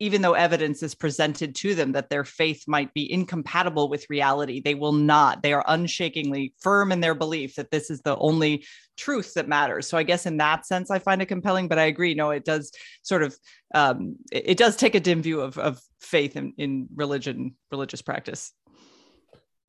even 0.02 0.24
though 0.24 0.34
evidence 0.34 0.82
is 0.82 0.96
presented 0.96 1.54
to 1.54 1.76
them 1.76 1.92
that 1.92 2.10
their 2.10 2.24
faith 2.24 2.64
might 2.68 2.92
be 2.92 3.10
incompatible 3.14 3.88
with 3.88 4.10
reality, 4.10 4.60
they 4.60 4.74
will 4.74 4.94
not. 4.94 5.44
They 5.44 5.54
are 5.54 5.64
unshakingly 5.68 6.56
firm 6.60 6.92
in 6.92 7.02
their 7.02 7.14
belief 7.14 7.54
that 7.54 7.70
this 7.70 7.92
is 7.92 8.02
the 8.02 8.18
only 8.18 8.66
truth 8.98 9.36
that 9.36 9.48
matters. 9.48 9.88
So 9.88 10.00
I 10.00 10.04
guess 10.04 10.26
in 10.26 10.38
that 10.38 10.66
sense, 10.66 10.90
I 10.90 10.98
find 10.98 11.22
it 11.22 11.28
compelling. 11.28 11.68
But 11.68 11.78
I 11.78 11.84
agree, 11.84 12.16
no, 12.16 12.32
it 12.32 12.44
does 12.44 12.72
sort 13.04 13.22
of 13.22 13.38
um, 13.76 14.16
it, 14.32 14.44
it, 14.50 14.58
does 14.58 14.76
take 14.76 14.96
a 14.96 15.00
dim 15.00 15.22
view 15.22 15.40
of 15.40 15.60
of 15.60 15.80
faith 16.00 16.36
in, 16.36 16.56
in 16.58 16.88
religion, 16.96 17.56
religious 17.70 18.02
practice. 18.02 18.54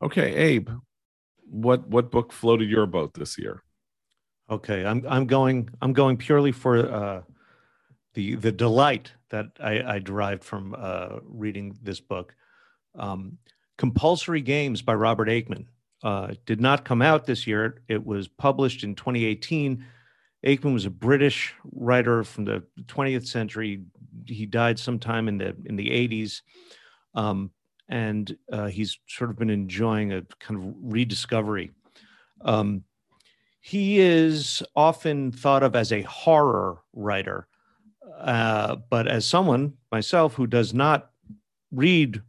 Okay, 0.02 0.34
Abe, 0.34 0.70
what 1.44 1.86
what 1.88 2.10
book 2.10 2.32
floated 2.32 2.70
your 2.70 2.86
boat 2.86 3.12
this 3.12 3.38
year? 3.38 3.62
Okay, 4.48 4.86
I'm 4.86 5.04
I'm 5.06 5.26
going 5.26 5.68
I'm 5.82 5.92
going 5.92 6.16
purely 6.16 6.52
for 6.52 6.90
uh, 6.90 7.22
the 8.14 8.36
the 8.36 8.50
delight 8.50 9.12
that 9.32 9.46
I, 9.58 9.94
I 9.94 9.98
derived 9.98 10.44
from 10.44 10.76
uh, 10.78 11.18
reading 11.24 11.76
this 11.82 12.00
book. 12.00 12.34
Um, 12.94 13.38
Compulsory 13.78 14.42
Games 14.42 14.82
by 14.82 14.94
Robert 14.94 15.28
Aickman 15.28 15.66
uh, 16.04 16.34
did 16.46 16.60
not 16.60 16.84
come 16.84 17.02
out 17.02 17.26
this 17.26 17.46
year. 17.46 17.82
It 17.88 18.04
was 18.04 18.28
published 18.28 18.84
in 18.84 18.94
2018. 18.94 19.84
Aickman 20.46 20.74
was 20.74 20.84
a 20.84 20.90
British 20.90 21.54
writer 21.72 22.22
from 22.22 22.44
the 22.44 22.62
20th 22.86 23.26
century. 23.26 23.82
He 24.26 24.46
died 24.46 24.78
sometime 24.78 25.28
in 25.28 25.38
the 25.38 25.56
in 25.64 25.76
the 25.76 25.88
80s, 25.88 26.42
um, 27.14 27.50
and 27.88 28.36
uh, 28.52 28.66
he's 28.66 28.98
sort 29.08 29.30
of 29.30 29.38
been 29.38 29.50
enjoying 29.50 30.12
a 30.12 30.22
kind 30.40 30.62
of 30.62 30.74
rediscovery. 30.82 31.70
Um, 32.42 32.84
he 33.60 34.00
is 34.00 34.62
often 34.74 35.32
thought 35.32 35.62
of 35.62 35.76
as 35.76 35.92
a 35.92 36.02
horror 36.02 36.78
writer 36.92 37.46
uh, 38.18 38.76
but 38.90 39.06
as 39.06 39.26
someone 39.26 39.74
myself 39.90 40.34
who 40.34 40.46
does 40.46 40.72
not 40.72 41.10
read 41.70 42.22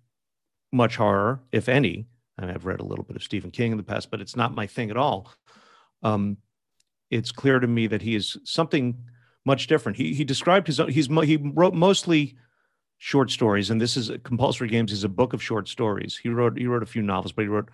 much 0.71 0.95
horror, 0.95 1.41
if 1.51 1.69
any, 1.69 2.07
and 2.37 2.49
I've 2.49 2.65
read 2.65 2.79
a 2.79 2.85
little 2.85 3.05
bit 3.05 3.15
of 3.15 3.23
Stephen 3.23 3.51
King 3.51 3.71
in 3.71 3.77
the 3.77 3.83
past, 3.83 4.09
but 4.09 4.21
it's 4.21 4.35
not 4.35 4.55
my 4.55 4.67
thing 4.67 4.89
at 4.89 4.97
all. 4.97 5.29
Um, 6.01 6.37
it's 7.11 7.31
clear 7.31 7.59
to 7.59 7.67
me 7.67 7.87
that 7.87 8.01
he 8.01 8.15
is 8.15 8.37
something 8.43 8.97
much 9.45 9.67
different. 9.67 9.97
He 9.97 10.13
he 10.13 10.23
described 10.23 10.67
his 10.67 10.79
own. 10.79 10.89
He's 10.89 11.07
he 11.07 11.37
wrote 11.37 11.73
mostly 11.73 12.35
short 12.97 13.29
stories, 13.29 13.69
and 13.69 13.79
this 13.79 13.97
is 13.97 14.11
compulsory 14.23 14.69
games 14.69 14.91
is 14.91 15.03
a 15.03 15.09
book 15.09 15.33
of 15.33 15.43
short 15.43 15.67
stories. 15.67 16.17
He 16.17 16.29
wrote 16.29 16.57
he 16.57 16.65
wrote 16.65 16.83
a 16.83 16.87
few 16.87 17.01
novels, 17.01 17.33
but 17.33 17.43
he 17.43 17.49
wrote 17.49 17.69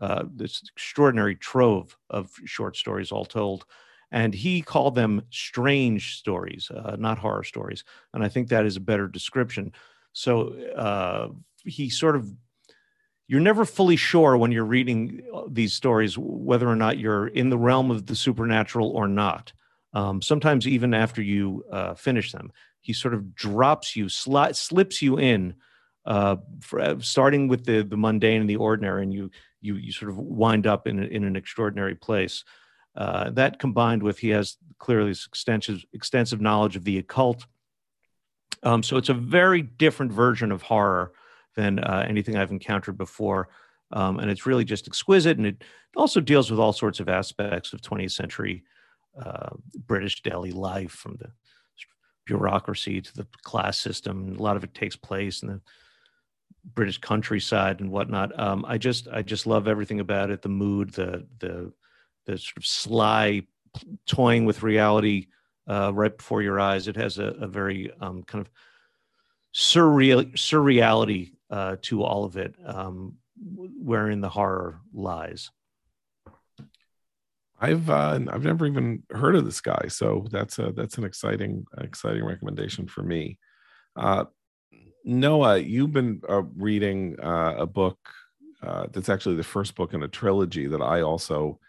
uh, 0.00 0.24
this 0.34 0.62
extraordinary 0.74 1.36
trove 1.36 1.96
of 2.10 2.30
short 2.44 2.76
stories, 2.76 3.12
all 3.12 3.24
told 3.24 3.64
and 4.12 4.34
he 4.34 4.62
called 4.62 4.94
them 4.94 5.22
strange 5.30 6.18
stories, 6.18 6.70
uh, 6.70 6.96
not 6.98 7.18
horror 7.18 7.44
stories. 7.44 7.82
And 8.12 8.22
I 8.22 8.28
think 8.28 8.48
that 8.48 8.66
is 8.66 8.76
a 8.76 8.80
better 8.80 9.08
description. 9.08 9.72
So 10.12 10.54
uh, 10.76 11.28
he 11.64 11.90
sort 11.90 12.16
of, 12.16 12.32
you're 13.26 13.40
never 13.40 13.64
fully 13.64 13.96
sure 13.96 14.36
when 14.36 14.52
you're 14.52 14.64
reading 14.64 15.22
uh, 15.34 15.42
these 15.48 15.72
stories 15.72 16.16
whether 16.18 16.68
or 16.68 16.76
not 16.76 16.98
you're 16.98 17.28
in 17.28 17.50
the 17.50 17.58
realm 17.58 17.90
of 17.90 18.06
the 18.06 18.14
supernatural 18.14 18.90
or 18.90 19.08
not. 19.08 19.52
Um, 19.94 20.22
sometimes 20.22 20.66
even 20.66 20.94
after 20.94 21.22
you 21.22 21.64
uh, 21.72 21.94
finish 21.94 22.32
them, 22.32 22.52
he 22.80 22.92
sort 22.92 23.14
of 23.14 23.34
drops 23.34 23.96
you, 23.96 24.06
sli- 24.06 24.54
slips 24.54 25.02
you 25.02 25.18
in, 25.18 25.54
uh, 26.04 26.36
for, 26.60 26.80
uh, 26.80 26.98
starting 27.00 27.48
with 27.48 27.64
the 27.64 27.82
the 27.82 27.96
mundane 27.96 28.40
and 28.40 28.50
the 28.50 28.56
ordinary, 28.56 29.02
and 29.02 29.12
you 29.12 29.30
you 29.60 29.76
you 29.76 29.92
sort 29.92 30.10
of 30.10 30.18
wind 30.18 30.66
up 30.66 30.86
in 30.86 31.02
in 31.04 31.24
an 31.24 31.36
extraordinary 31.36 31.94
place. 31.94 32.44
Uh, 32.94 33.30
that 33.30 33.58
combined 33.58 34.02
with 34.02 34.18
he 34.18 34.28
has 34.30 34.56
clearly 34.78 35.10
extensive 35.10 35.84
extensive 35.92 36.40
knowledge 36.40 36.76
of 36.76 36.84
the 36.84 36.98
occult. 36.98 37.46
Um, 38.62 38.82
so 38.82 38.96
it's 38.96 39.08
a 39.08 39.14
very 39.14 39.62
different 39.62 40.12
version 40.12 40.52
of 40.52 40.62
horror 40.62 41.12
than 41.56 41.78
uh, 41.78 42.04
anything 42.08 42.36
I've 42.36 42.50
encountered 42.50 42.96
before. 42.96 43.48
Um, 43.92 44.18
and 44.18 44.30
it's 44.30 44.46
really 44.46 44.64
just 44.64 44.86
exquisite. 44.86 45.36
And 45.36 45.46
it 45.46 45.64
also 45.96 46.20
deals 46.20 46.50
with 46.50 46.60
all 46.60 46.72
sorts 46.72 47.00
of 47.00 47.08
aspects 47.08 47.72
of 47.72 47.82
20th 47.82 48.12
century 48.12 48.64
uh, 49.20 49.50
British 49.86 50.22
daily 50.22 50.52
life, 50.52 50.92
from 50.92 51.16
the 51.16 51.30
bureaucracy 52.24 53.00
to 53.00 53.14
the 53.14 53.26
class 53.42 53.78
system. 53.78 54.36
A 54.38 54.42
lot 54.42 54.56
of 54.56 54.64
it 54.64 54.74
takes 54.74 54.96
place 54.96 55.42
in 55.42 55.48
the 55.48 55.60
British 56.74 56.98
countryside 56.98 57.80
and 57.80 57.90
whatnot. 57.90 58.38
Um, 58.38 58.64
I 58.66 58.78
just 58.78 59.08
I 59.08 59.22
just 59.22 59.46
love 59.46 59.68
everything 59.68 60.00
about 60.00 60.30
it. 60.30 60.42
The 60.42 60.48
mood, 60.48 60.90
the 60.92 61.26
the 61.40 61.72
the 62.26 62.38
sort 62.38 62.56
of 62.56 62.66
sly 62.66 63.42
toying 64.06 64.44
with 64.44 64.62
reality 64.62 65.26
uh, 65.68 65.92
right 65.94 66.16
before 66.16 66.42
your 66.42 66.60
eyes. 66.60 66.88
It 66.88 66.96
has 66.96 67.18
a, 67.18 67.24
a 67.24 67.46
very 67.46 67.90
um, 68.00 68.22
kind 68.22 68.44
of 68.44 68.50
surreal 69.54 70.32
surreality 70.34 71.32
uh, 71.50 71.76
to 71.82 72.02
all 72.02 72.24
of 72.24 72.36
it, 72.36 72.54
um, 72.64 73.16
wherein 73.36 74.20
the 74.20 74.28
horror 74.28 74.80
lies. 74.92 75.50
I've 77.60 77.88
uh, 77.88 78.18
I've 78.28 78.42
never 78.42 78.66
even 78.66 79.04
heard 79.10 79.36
of 79.36 79.44
this 79.44 79.60
guy, 79.60 79.86
so 79.88 80.26
that's 80.30 80.58
a 80.58 80.72
that's 80.72 80.98
an 80.98 81.04
exciting 81.04 81.64
exciting 81.78 82.24
recommendation 82.24 82.88
for 82.88 83.02
me. 83.02 83.38
Uh, 83.94 84.24
Noah, 85.04 85.58
you've 85.58 85.92
been 85.92 86.22
uh, 86.28 86.42
reading 86.56 87.16
uh, 87.22 87.54
a 87.58 87.66
book 87.66 87.98
uh, 88.62 88.86
that's 88.92 89.08
actually 89.08 89.36
the 89.36 89.44
first 89.44 89.74
book 89.74 89.94
in 89.94 90.02
a 90.02 90.08
trilogy 90.08 90.66
that 90.66 90.82
I 90.82 91.02
also 91.02 91.60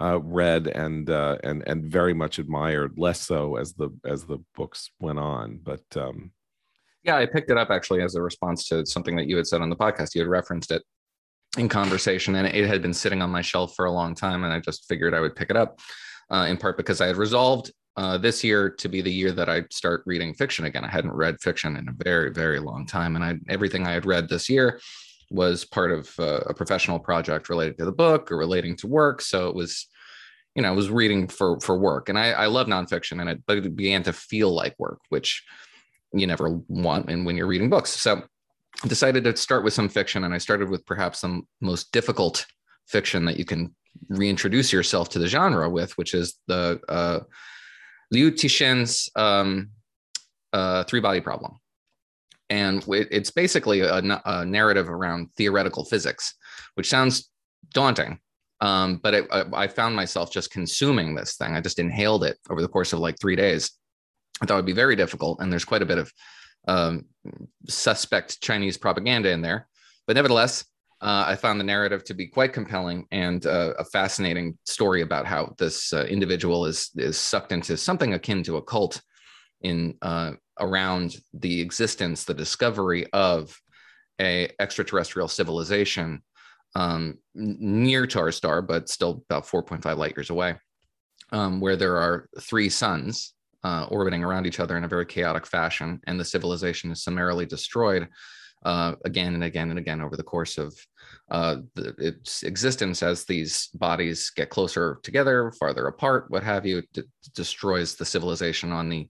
uh, 0.00 0.20
read 0.20 0.66
and 0.66 1.10
uh, 1.10 1.38
and 1.42 1.62
and 1.66 1.84
very 1.84 2.14
much 2.14 2.38
admired. 2.38 2.98
Less 2.98 3.20
so 3.20 3.56
as 3.56 3.72
the 3.74 3.90
as 4.04 4.24
the 4.24 4.38
books 4.54 4.90
went 5.00 5.18
on, 5.18 5.60
but 5.62 5.84
um, 5.96 6.32
yeah, 7.02 7.16
I 7.16 7.26
picked 7.26 7.50
it 7.50 7.56
up 7.56 7.70
actually 7.70 8.02
as 8.02 8.14
a 8.14 8.22
response 8.22 8.68
to 8.68 8.84
something 8.86 9.16
that 9.16 9.26
you 9.26 9.36
had 9.36 9.46
said 9.46 9.62
on 9.62 9.70
the 9.70 9.76
podcast. 9.76 10.14
You 10.14 10.20
had 10.20 10.28
referenced 10.28 10.70
it 10.70 10.82
in 11.58 11.68
conversation, 11.68 12.36
and 12.36 12.46
it 12.46 12.66
had 12.66 12.82
been 12.82 12.94
sitting 12.94 13.22
on 13.22 13.30
my 13.30 13.42
shelf 13.42 13.74
for 13.74 13.86
a 13.86 13.92
long 13.92 14.14
time, 14.14 14.44
and 14.44 14.52
I 14.52 14.60
just 14.60 14.86
figured 14.86 15.14
I 15.14 15.20
would 15.20 15.36
pick 15.36 15.50
it 15.50 15.56
up. 15.56 15.80
Uh, 16.32 16.46
in 16.46 16.56
part 16.56 16.76
because 16.76 17.00
I 17.00 17.08
had 17.08 17.16
resolved 17.16 17.72
uh, 17.96 18.16
this 18.16 18.44
year 18.44 18.70
to 18.70 18.88
be 18.88 19.00
the 19.00 19.10
year 19.10 19.32
that 19.32 19.48
I 19.48 19.64
start 19.72 20.04
reading 20.06 20.32
fiction 20.32 20.64
again. 20.64 20.84
I 20.84 20.88
hadn't 20.88 21.12
read 21.12 21.40
fiction 21.40 21.76
in 21.76 21.88
a 21.88 22.04
very, 22.04 22.30
very 22.30 22.60
long 22.60 22.86
time, 22.86 23.16
and 23.16 23.24
I 23.24 23.34
everything 23.48 23.84
I 23.84 23.92
had 23.92 24.06
read 24.06 24.28
this 24.28 24.48
year 24.48 24.80
was 25.30 25.64
part 25.64 25.92
of 25.92 26.12
uh, 26.18 26.40
a 26.46 26.54
professional 26.54 26.98
project 26.98 27.48
related 27.48 27.78
to 27.78 27.84
the 27.84 27.92
book 27.92 28.30
or 28.30 28.36
relating 28.36 28.76
to 28.76 28.88
work. 28.88 29.22
So 29.22 29.48
it 29.48 29.54
was, 29.54 29.86
you 30.54 30.62
know, 30.62 30.68
I 30.68 30.72
was 30.72 30.90
reading 30.90 31.28
for 31.28 31.60
for 31.60 31.78
work, 31.78 32.08
and 32.08 32.18
I, 32.18 32.32
I 32.32 32.46
love 32.46 32.66
nonfiction, 32.66 33.20
and 33.20 33.30
it, 33.30 33.42
but 33.46 33.58
it 33.58 33.76
began 33.76 34.02
to 34.02 34.12
feel 34.12 34.52
like 34.52 34.74
work, 34.78 35.00
which 35.08 35.44
you 36.12 36.26
never 36.26 36.60
want, 36.68 37.08
and 37.08 37.24
when 37.24 37.36
you're 37.36 37.46
reading 37.46 37.70
books. 37.70 37.90
So 37.90 38.22
I 38.82 38.88
decided 38.88 39.24
to 39.24 39.36
start 39.36 39.62
with 39.62 39.72
some 39.72 39.88
fiction, 39.88 40.24
and 40.24 40.34
I 40.34 40.38
started 40.38 40.68
with 40.68 40.84
perhaps 40.84 41.20
the 41.20 41.42
most 41.60 41.92
difficult 41.92 42.46
fiction 42.88 43.24
that 43.26 43.38
you 43.38 43.44
can 43.44 43.74
reintroduce 44.08 44.72
yourself 44.72 45.10
to 45.10 45.20
the 45.20 45.28
genre 45.28 45.70
with, 45.70 45.96
which 45.96 46.14
is 46.14 46.38
the 46.48 46.80
uh, 46.88 47.20
Liu 48.10 48.32
Cixin's 48.32 49.08
um, 49.14 49.70
uh, 50.52 50.82
Three 50.84 51.00
Body 51.00 51.20
Problem 51.20 51.59
and 52.50 52.84
it's 52.88 53.30
basically 53.30 53.80
a, 53.80 54.02
a, 54.24 54.44
narrative 54.44 54.90
around 54.90 55.28
theoretical 55.36 55.84
physics, 55.84 56.34
which 56.74 56.88
sounds 56.88 57.30
daunting. 57.72 58.18
Um, 58.60 58.96
but 59.02 59.14
it, 59.14 59.28
I, 59.30 59.68
found 59.68 59.96
myself 59.96 60.32
just 60.32 60.50
consuming 60.50 61.14
this 61.14 61.36
thing. 61.36 61.54
I 61.54 61.60
just 61.60 61.78
inhaled 61.78 62.24
it 62.24 62.36
over 62.50 62.60
the 62.60 62.68
course 62.68 62.92
of 62.92 62.98
like 62.98 63.18
three 63.18 63.36
days. 63.36 63.70
I 64.42 64.46
thought 64.46 64.54
it 64.54 64.58
would 64.58 64.66
be 64.66 64.72
very 64.72 64.96
difficult, 64.96 65.40
and 65.40 65.50
there's 65.50 65.64
quite 65.64 65.80
a 65.80 65.86
bit 65.86 65.98
of 65.98 66.12
um, 66.68 67.06
suspect 67.68 68.42
Chinese 68.42 68.76
propaganda 68.76 69.30
in 69.30 69.40
there. 69.40 69.68
But 70.06 70.16
nevertheless, 70.16 70.64
uh, 71.00 71.24
I 71.26 71.36
found 71.36 71.58
the 71.58 71.64
narrative 71.64 72.04
to 72.04 72.14
be 72.14 72.26
quite 72.26 72.52
compelling 72.52 73.06
and 73.10 73.46
uh, 73.46 73.74
a 73.78 73.84
fascinating 73.84 74.58
story 74.66 75.00
about 75.00 75.24
how 75.24 75.54
this 75.56 75.92
uh, 75.92 76.04
individual 76.04 76.66
is 76.66 76.90
is 76.96 77.16
sucked 77.16 77.52
into 77.52 77.76
something 77.76 78.12
akin 78.12 78.42
to 78.42 78.56
a 78.56 78.62
cult 78.62 79.00
in 79.62 79.94
uh, 80.02 80.32
around 80.58 81.16
the 81.32 81.60
existence, 81.60 82.24
the 82.24 82.34
discovery 82.34 83.06
of 83.12 83.56
a 84.20 84.50
extraterrestrial 84.60 85.28
civilization 85.28 86.22
um, 86.74 87.18
near 87.34 88.06
our 88.14 88.30
star, 88.30 88.62
but 88.62 88.88
still 88.88 89.24
about 89.28 89.46
4.5 89.46 89.96
light 89.96 90.14
years 90.16 90.30
away, 90.30 90.54
um, 91.32 91.60
where 91.60 91.76
there 91.76 91.96
are 91.96 92.28
three 92.40 92.68
suns 92.68 93.34
uh, 93.64 93.86
orbiting 93.90 94.22
around 94.22 94.46
each 94.46 94.60
other 94.60 94.76
in 94.76 94.84
a 94.84 94.88
very 94.88 95.06
chaotic 95.06 95.46
fashion, 95.46 96.00
and 96.06 96.18
the 96.18 96.24
civilization 96.24 96.90
is 96.90 97.02
summarily 97.02 97.46
destroyed 97.46 98.08
uh, 98.64 98.94
again 99.04 99.34
and 99.34 99.44
again 99.44 99.70
and 99.70 99.78
again 99.78 100.00
over 100.00 100.16
the 100.16 100.22
course 100.22 100.58
of 100.58 100.74
uh, 101.30 101.56
the, 101.74 101.94
its 101.98 102.42
existence 102.42 103.02
as 103.02 103.24
these 103.24 103.68
bodies 103.74 104.30
get 104.30 104.50
closer 104.50 104.98
together, 105.02 105.52
farther 105.58 105.86
apart, 105.86 106.26
what 106.28 106.42
have 106.42 106.66
you. 106.66 106.82
It 106.94 107.06
destroys 107.34 107.94
the 107.94 108.04
civilization 108.04 108.70
on 108.72 108.88
the 108.88 109.08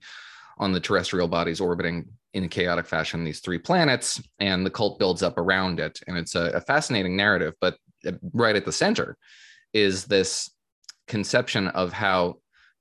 on 0.61 0.73
the 0.73 0.81
terrestrial 0.81 1.27
bodies 1.27 1.61
orbiting 1.61 2.07
in 2.33 2.45
a 2.45 2.49
chaotic 2.49 2.87
fashion 2.87 3.25
these 3.25 3.41
three 3.41 3.59
planets, 3.59 4.23
and 4.39 4.65
the 4.65 4.71
cult 4.71 4.99
builds 5.01 5.23
up 5.23 5.37
around 5.39 5.81
it. 5.81 5.99
And 6.07 6.17
it's 6.17 6.37
a, 6.37 6.51
a 6.55 6.61
fascinating 6.61 7.17
narrative, 7.17 7.55
but 7.61 7.75
right 8.33 8.57
at 8.57 8.65
the 8.65 8.73
center 8.73 9.17
is 9.73 10.05
this 10.05 10.51
conception 11.09 11.67
of 11.69 11.93
how 11.93 12.37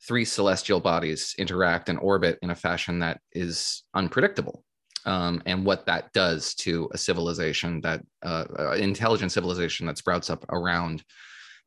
three 0.07 0.25
celestial 0.25 0.79
bodies 0.79 1.35
interact 1.37 1.89
and 1.89 1.99
orbit 1.99 2.37
in 2.43 2.51
a 2.51 2.55
fashion 2.55 2.99
that 2.99 3.19
is 3.33 3.83
unpredictable. 3.93 4.63
um, 5.05 5.41
and 5.45 5.65
what 5.65 5.85
that 5.85 6.11
does 6.13 6.53
to 6.55 6.89
a 6.93 6.97
civilization 6.97 7.81
that 7.81 8.01
uh, 8.23 8.45
uh, 8.57 8.71
intelligent 8.73 9.31
civilization 9.31 9.87
that 9.87 9.97
sprouts 9.97 10.29
up 10.29 10.45
around 10.49 11.03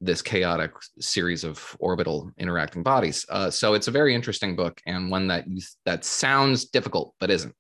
this 0.03 0.21
chaotic 0.21 0.73
series 0.99 1.45
of 1.45 1.77
orbital 1.79 2.31
interacting 2.37 2.83
bodies. 2.83 3.25
Uh, 3.29 3.51
so 3.51 3.75
it's 3.75 3.89
a 3.89 3.93
very 3.93 4.15
interesting 4.15 4.57
book 4.57 4.81
and 4.85 5.11
one 5.11 5.29
that 5.29 5.49
you, 5.49 5.63
that 5.85 6.05
sounds 6.05 6.67
difficult 6.67 7.15
but 7.21 7.31
isn't. 7.31 7.55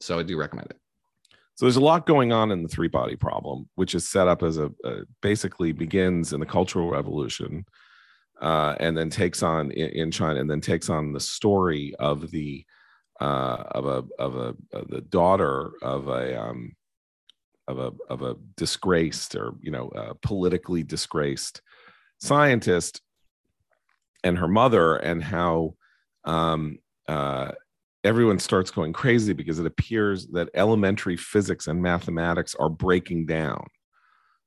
So 0.00 0.18
I 0.18 0.24
do 0.24 0.36
recommend 0.36 0.70
it. 0.70 0.76
So 1.54 1.66
there's 1.66 1.76
a 1.76 1.80
lot 1.80 2.04
going 2.04 2.32
on 2.32 2.50
in 2.50 2.64
the 2.64 2.68
three 2.68 2.88
body 2.88 3.14
problem, 3.14 3.68
which 3.76 3.94
is 3.94 4.08
set 4.08 4.26
up 4.26 4.42
as 4.42 4.58
a, 4.58 4.72
a 4.84 5.02
basically 5.22 5.70
begins 5.70 6.32
in 6.32 6.40
the 6.40 6.46
Cultural 6.46 6.90
Revolution, 6.90 7.64
uh, 8.42 8.74
and 8.80 8.98
then 8.98 9.08
takes 9.08 9.40
on 9.42 9.70
in, 9.70 9.88
in, 9.90 10.10
China, 10.10 10.40
and 10.40 10.50
then 10.50 10.60
takes 10.60 10.90
on 10.90 11.12
the 11.12 11.20
story 11.20 11.94
of 12.00 12.32
the 12.32 12.64
uh, 13.20 13.62
of 13.70 13.86
a 13.86 14.04
of 14.18 14.34
a 14.34 14.56
of 14.72 14.88
the 14.88 15.00
daughter 15.02 15.70
of 15.80 16.08
a 16.08 16.40
um, 16.40 16.74
of 17.68 17.78
a 17.78 17.92
of 18.10 18.22
a 18.22 18.36
disgraced 18.56 19.36
or 19.36 19.54
you 19.60 19.70
know 19.70 19.88
uh, 19.90 20.14
politically 20.22 20.82
disgraced 20.82 21.62
scientist 22.20 23.00
and 24.22 24.38
her 24.38 24.48
mother, 24.48 24.96
and 24.96 25.22
how 25.22 25.74
um, 26.24 26.78
uh, 27.08 27.52
everyone 28.04 28.38
starts 28.38 28.70
going 28.70 28.92
crazy 28.92 29.32
because 29.32 29.58
it 29.58 29.66
appears 29.66 30.26
that 30.28 30.48
elementary 30.54 31.16
physics 31.16 31.66
and 31.66 31.82
mathematics 31.82 32.54
are 32.54 32.68
breaking 32.68 33.26
down, 33.26 33.66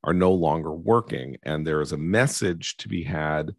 are 0.03 0.13
no 0.13 0.31
longer 0.31 0.73
working. 0.73 1.37
And 1.43 1.65
there 1.65 1.81
is 1.81 1.91
a 1.91 1.97
message 1.97 2.77
to 2.77 2.87
be 2.87 3.03
had 3.03 3.53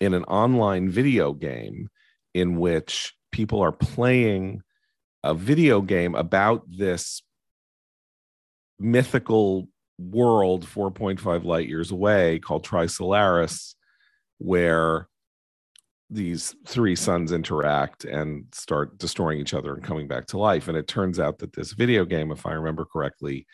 in 0.00 0.14
an 0.14 0.24
online 0.24 0.90
video 0.90 1.32
game 1.32 1.88
in 2.34 2.58
which 2.58 3.14
people 3.32 3.60
are 3.62 3.72
playing 3.72 4.62
a 5.22 5.34
video 5.34 5.80
game 5.80 6.14
about 6.14 6.62
this 6.68 7.22
mythical 8.78 9.68
world 9.98 10.66
4.5 10.66 11.44
light 11.44 11.68
years 11.68 11.90
away 11.90 12.38
called 12.38 12.64
Trisolaris, 12.64 13.74
where 14.38 15.08
these 16.08 16.54
three 16.66 16.94
suns 16.94 17.32
interact 17.32 18.04
and 18.04 18.44
start 18.52 18.98
destroying 18.98 19.40
each 19.40 19.54
other 19.54 19.74
and 19.74 19.82
coming 19.82 20.06
back 20.06 20.26
to 20.26 20.38
life. 20.38 20.68
And 20.68 20.76
it 20.76 20.86
turns 20.86 21.18
out 21.18 21.38
that 21.38 21.52
this 21.52 21.72
video 21.72 22.04
game, 22.04 22.30
if 22.30 22.46
I 22.46 22.52
remember 22.52 22.84
correctly, 22.84 23.46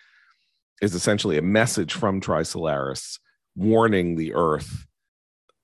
is 0.82 0.94
essentially 0.94 1.38
a 1.38 1.42
message 1.42 1.94
from 1.94 2.20
Trisolaris 2.20 3.18
warning 3.54 4.16
the 4.16 4.34
Earth 4.34 4.87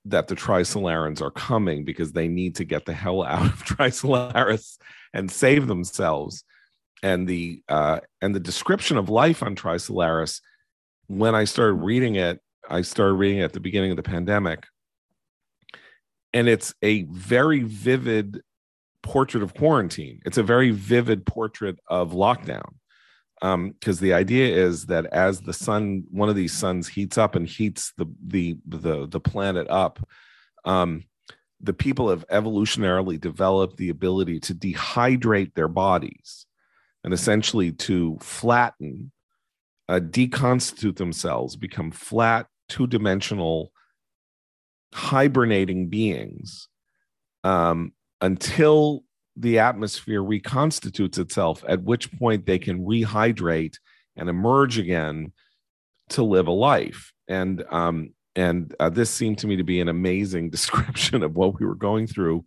that 0.05 0.29
the 0.29 0.37
Trisolarans 0.37 1.21
are 1.21 1.31
coming 1.31 1.85
because 1.85 2.13
they 2.13 2.29
need 2.29 2.57
to 2.57 2.65
get 2.65 2.87
the 2.87 2.95
hell 2.95 3.23
out 3.23 3.47
of 3.47 3.65
Trisolaris 3.65 4.79
and 5.13 5.31
save 5.31 5.67
themselves. 5.67 6.45
And 7.03 7.29
the 7.29 7.63
uh, 7.69 8.01
and 8.21 8.35
the 8.35 8.41
description 8.41 8.97
of 8.97 9.09
life 9.09 9.43
on 9.45 9.55
Trisolaris, 9.55 10.41
when 11.09 11.35
I 11.35 11.45
started 11.45 11.75
reading 11.75 12.15
it, 12.15 12.41
I 12.69 12.83
started 12.83 13.15
reading 13.15 13.39
it 13.39 13.45
at 13.45 13.53
the 13.53 13.61
beginning 13.61 13.91
of 13.91 13.97
the 13.97 14.03
pandemic 14.03 14.65
and 16.33 16.49
it's 16.49 16.75
a 16.83 17.05
very 17.05 17.63
vivid 17.63 18.43
portrait 19.03 19.43
of 19.43 19.55
quarantine. 19.55 20.21
It's 20.25 20.39
a 20.39 20.43
very 20.43 20.71
vivid 20.71 21.25
portrait 21.27 21.79
of 21.89 22.13
lockdown. 22.13 22.75
Because 23.41 24.01
um, 24.01 24.05
the 24.05 24.15
idea 24.15 24.55
is 24.55 24.87
that 24.87 25.07
as 25.07 25.41
the 25.41 25.53
sun, 25.53 26.05
one 26.11 26.29
of 26.29 26.35
these 26.35 26.53
suns 26.53 26.89
heats 26.89 27.17
up 27.17 27.37
and 27.37 27.47
heats 27.47 27.93
the 27.97 28.07
the 28.27 28.57
the, 28.67 29.07
the 29.07 29.21
planet 29.21 29.69
up, 29.71 30.01
um, 30.65 31.05
the 31.61 31.73
people 31.73 32.11
have 32.11 32.27
evolutionarily 32.29 33.21
developed 33.21 33.77
the 33.77 33.91
ability 33.91 34.41
to 34.41 34.55
dehydrate 34.55 35.55
their 35.55 35.69
bodies 35.69 36.47
and 37.05 37.15
essentially 37.15 37.71
to 37.71 38.19
flatten, 38.21 39.13
uh, 39.89 40.01
deconstitute 40.01 40.97
themselves, 40.97 41.57
become 41.57 41.91
flat, 41.91 42.47
two 42.69 42.87
dimensional 42.87 43.73
hibernating 44.93 45.89
beings 45.89 46.69
um, 47.45 47.93
until 48.21 49.05
the 49.37 49.59
atmosphere 49.59 50.23
reconstitutes 50.23 51.19
itself, 51.19 51.65
at 51.69 51.83
which 51.83 52.13
point 52.19 52.47
they 52.47 52.59
can 52.59 52.85
rehydrate 52.85 53.77
and 54.17 54.29
emerge 54.29 54.79
again 54.79 55.33
to 56.11 56.23
live 56.23 56.49
a 56.49 56.53
life. 56.53 57.13
And 57.29 57.65
um, 57.71 58.15
and 58.35 58.75
uh, 58.79 58.89
this 58.89 59.11
seemed 59.11 59.39
to 59.39 59.47
me 59.47 59.57
to 59.57 59.65
be 59.65 59.81
an 59.81 59.89
amazing 59.89 60.51
description 60.57 61.23
of 61.23 61.35
what 61.37 61.59
we 61.59 61.67
were 61.67 61.75
going 61.75 62.07
through 62.07 62.45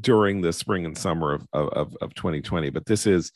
during 0.00 0.40
the 0.40 0.52
spring 0.52 0.86
and 0.86 0.96
summer 0.96 1.34
of 1.34 1.46
of, 1.52 1.96
of 2.00 2.14
2020. 2.14 2.70
But 2.70 2.86
this 2.86 3.06
is 3.06 3.32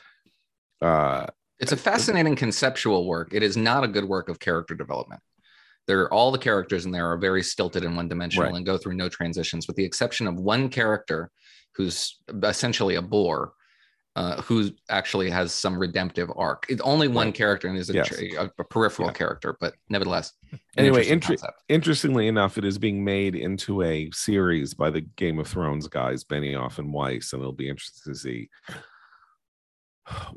uh, 0.80 1.26
it's 1.58 1.72
a 1.72 1.76
fascinating 1.76 2.36
conceptual 2.36 3.06
work. 3.06 3.30
It 3.32 3.42
is 3.42 3.56
not 3.56 3.84
a 3.84 3.88
good 3.88 4.04
work 4.04 4.28
of 4.28 4.38
character 4.38 4.74
development. 4.74 5.20
There, 5.86 6.12
all 6.12 6.32
the 6.32 6.38
characters 6.38 6.84
in 6.84 6.90
there 6.90 7.10
are 7.10 7.16
very 7.16 7.42
stilted 7.42 7.84
and 7.84 7.96
one 7.96 8.08
dimensional 8.08 8.48
right. 8.48 8.56
and 8.56 8.66
go 8.66 8.76
through 8.76 8.94
no 8.94 9.08
transitions, 9.08 9.66
with 9.66 9.76
the 9.76 9.84
exception 9.84 10.26
of 10.26 10.34
one 10.40 10.68
character 10.68 11.30
who's 11.74 12.18
essentially 12.42 12.96
a 12.96 13.02
bore, 13.02 13.52
uh, 14.16 14.40
who 14.42 14.70
actually 14.88 15.30
has 15.30 15.52
some 15.52 15.78
redemptive 15.78 16.30
arc. 16.34 16.66
It's 16.68 16.80
only 16.80 17.06
one 17.06 17.28
right. 17.28 17.34
character 17.34 17.68
and 17.68 17.78
is 17.78 17.90
a, 17.90 17.94
yes. 17.94 18.18
a, 18.18 18.50
a 18.58 18.64
peripheral 18.64 19.08
yeah. 19.08 19.14
character, 19.14 19.56
but 19.60 19.74
nevertheless. 19.88 20.32
Anyway, 20.76 21.06
inter- 21.06 21.36
interestingly 21.68 22.26
enough, 22.26 22.58
it 22.58 22.64
is 22.64 22.78
being 22.78 23.04
made 23.04 23.36
into 23.36 23.82
a 23.82 24.10
series 24.12 24.74
by 24.74 24.90
the 24.90 25.02
Game 25.02 25.38
of 25.38 25.46
Thrones 25.46 25.86
guys, 25.86 26.24
Benioff 26.24 26.78
and 26.78 26.92
Weiss, 26.92 27.32
and 27.32 27.40
it'll 27.40 27.52
be 27.52 27.68
interesting 27.68 28.12
to 28.12 28.18
see 28.18 28.48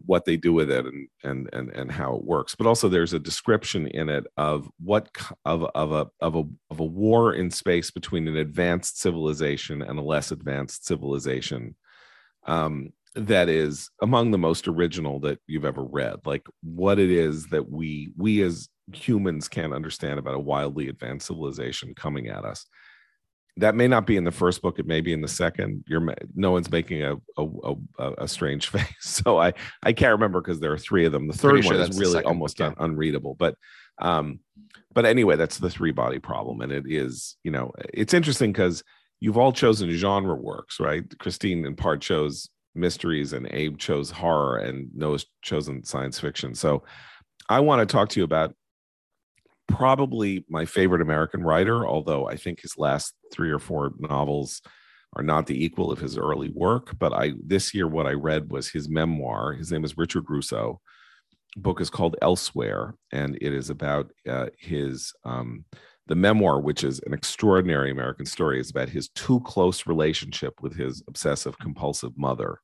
what 0.06 0.26
they 0.26 0.38
do 0.38 0.54
with 0.54 0.72
it 0.72 0.86
and 0.86 1.08
and 1.24 1.50
and 1.54 1.70
and 1.70 1.92
how 1.92 2.16
it 2.16 2.24
works. 2.24 2.56
But 2.56 2.68
also 2.68 2.90
there's 2.90 3.14
a 3.14 3.20
description 3.20 3.88
in 3.88 4.10
it 4.10 4.26
of 4.38 4.70
what 4.80 5.10
of 5.46 5.64
of 5.76 5.92
a 5.92 6.08
of 6.20 6.36
a 6.36 6.44
of 6.70 6.80
a 6.80 6.86
war 6.86 7.34
in 7.34 7.52
space 7.52 7.92
between 7.92 8.28
an 8.28 8.38
advanced 8.38 9.00
civilization 9.00 9.82
and 9.82 10.00
a 10.00 10.04
less 10.04 10.32
advanced 10.32 10.86
civilization 10.86 11.76
um, 12.48 12.94
that 13.16 13.50
is 13.50 13.90
among 14.02 14.32
the 14.32 14.38
most 14.38 14.68
original 14.68 15.20
that 15.22 15.40
you've 15.48 15.66
ever 15.66 15.84
read. 15.84 16.18
Like 16.26 16.46
what 16.64 17.00
it 17.00 17.12
is 17.12 17.48
that 17.48 17.70
we 17.70 18.12
we 18.18 18.42
as 18.42 18.70
humans 18.94 19.48
can't 19.48 19.74
understand 19.74 20.20
about 20.20 20.36
a 20.36 20.40
wildly 20.40 20.90
advanced 20.90 21.28
civilization 21.28 21.94
coming 21.94 22.28
at 22.28 22.46
us 22.46 22.66
that 23.60 23.76
may 23.76 23.88
not 23.88 24.06
be 24.08 24.18
in 24.18 24.24
the 24.24 24.32
first 24.32 24.62
book 24.62 24.80
it 24.80 24.88
may 24.88 25.02
be 25.02 25.14
in 25.14 25.22
the 25.22 25.28
second. 25.28 25.84
You're 25.88 26.16
no 26.36 26.52
one's 26.52 26.72
making 26.72 27.04
a 27.04 27.16
a, 27.38 27.74
a, 27.98 28.14
a 28.20 28.28
strange 28.28 28.68
face 28.70 28.86
so 29.00 29.40
i 29.40 29.54
i 29.84 29.94
can't 29.94 30.14
remember 30.14 30.42
because 30.42 30.60
there 30.60 30.72
are 30.72 30.78
three 30.78 31.06
of 31.06 31.12
them. 31.12 31.28
The 31.28 31.34
third 31.34 31.66
one 31.66 31.76
is 31.76 32.00
really 32.00 32.24
almost 32.24 32.58
book, 32.58 32.74
yeah. 32.78 32.84
un, 32.84 32.92
unreadable 32.92 33.36
but 33.38 33.56
um 34.02 34.40
but 34.94 35.06
anyway 35.06 35.36
that's 35.36 35.58
the 35.58 35.70
three 35.70 35.92
body 35.92 36.20
problem 36.20 36.62
and 36.62 36.72
it 36.72 36.86
is 36.88 37.38
you 37.44 37.52
know 37.52 37.72
it's 37.94 38.14
interesting 38.14 38.52
because 38.52 38.84
you've 39.20 39.38
all 39.38 39.52
chosen 39.52 39.90
genre 39.92 40.36
works 40.36 40.80
right? 40.80 41.04
Christine 41.20 41.66
in 41.66 41.76
part 41.76 42.02
chose 42.02 42.50
mysteries 42.76 43.34
and 43.34 43.48
abe 43.52 43.78
chose 43.78 44.12
horror 44.12 44.58
and 44.58 44.90
noah's 44.96 45.26
chosen 45.42 45.84
science 45.84 46.20
fiction 46.20 46.54
so 46.54 46.84
i 47.50 47.60
want 47.60 47.80
to 47.82 47.92
talk 47.92 48.10
to 48.10 48.20
you 48.20 48.24
about 48.24 48.54
probably 49.70 50.46
my 50.50 50.66
favorite 50.66 51.02
American 51.02 51.44
writer, 51.44 51.88
although 51.88 52.28
I 52.28 52.36
think 52.36 52.62
his 52.62 52.78
last 52.78 53.14
three 53.32 53.52
or 53.52 53.60
four 53.60 53.94
novels 54.00 54.62
are 55.16 55.24
not 55.24 55.48
the 55.48 55.64
equal 55.64 55.92
of 55.92 56.00
his 56.00 56.18
early 56.18 56.50
work. 56.50 56.98
But 57.00 57.14
I 57.14 57.34
this 57.44 57.74
year 57.74 57.88
what 57.88 58.08
I 58.08 58.14
read 58.14 58.52
was 58.52 58.70
his 58.70 58.90
memoir. 58.90 59.54
His 59.54 59.72
name 59.72 59.84
is 59.84 59.98
Richard 59.98 60.26
Russo. 60.28 60.82
The 61.56 61.62
book 61.62 61.82
is 61.82 61.90
called 61.90 62.16
Elsewhere, 62.22 62.96
and 63.12 63.38
it 63.42 63.54
is 63.54 63.70
about 63.70 64.12
uh, 64.28 64.48
his 64.60 65.14
um, 65.24 65.66
the 66.08 66.16
memoir, 66.16 66.60
which 66.60 66.84
is 66.84 67.00
an 67.06 67.14
extraordinary 67.14 67.92
American 67.92 68.26
story, 68.26 68.60
is 68.60 68.72
about 68.72 68.90
his 68.90 69.10
too 69.10 69.40
close 69.42 69.86
relationship 69.86 70.54
with 70.62 70.76
his 70.76 71.04
obsessive 71.08 71.58
compulsive 71.60 72.18
mother. 72.18 72.60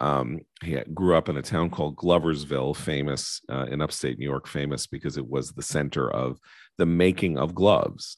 Um, 0.00 0.40
he 0.62 0.78
grew 0.94 1.16
up 1.16 1.28
in 1.28 1.36
a 1.36 1.42
town 1.42 1.70
called 1.70 1.96
Gloversville, 1.96 2.76
famous 2.76 3.40
uh, 3.48 3.66
in 3.70 3.80
upstate 3.80 4.18
New 4.18 4.28
York, 4.28 4.46
famous 4.46 4.86
because 4.86 5.16
it 5.16 5.26
was 5.26 5.52
the 5.52 5.62
center 5.62 6.10
of 6.10 6.38
the 6.78 6.86
making 6.86 7.38
of 7.38 7.54
gloves 7.54 8.16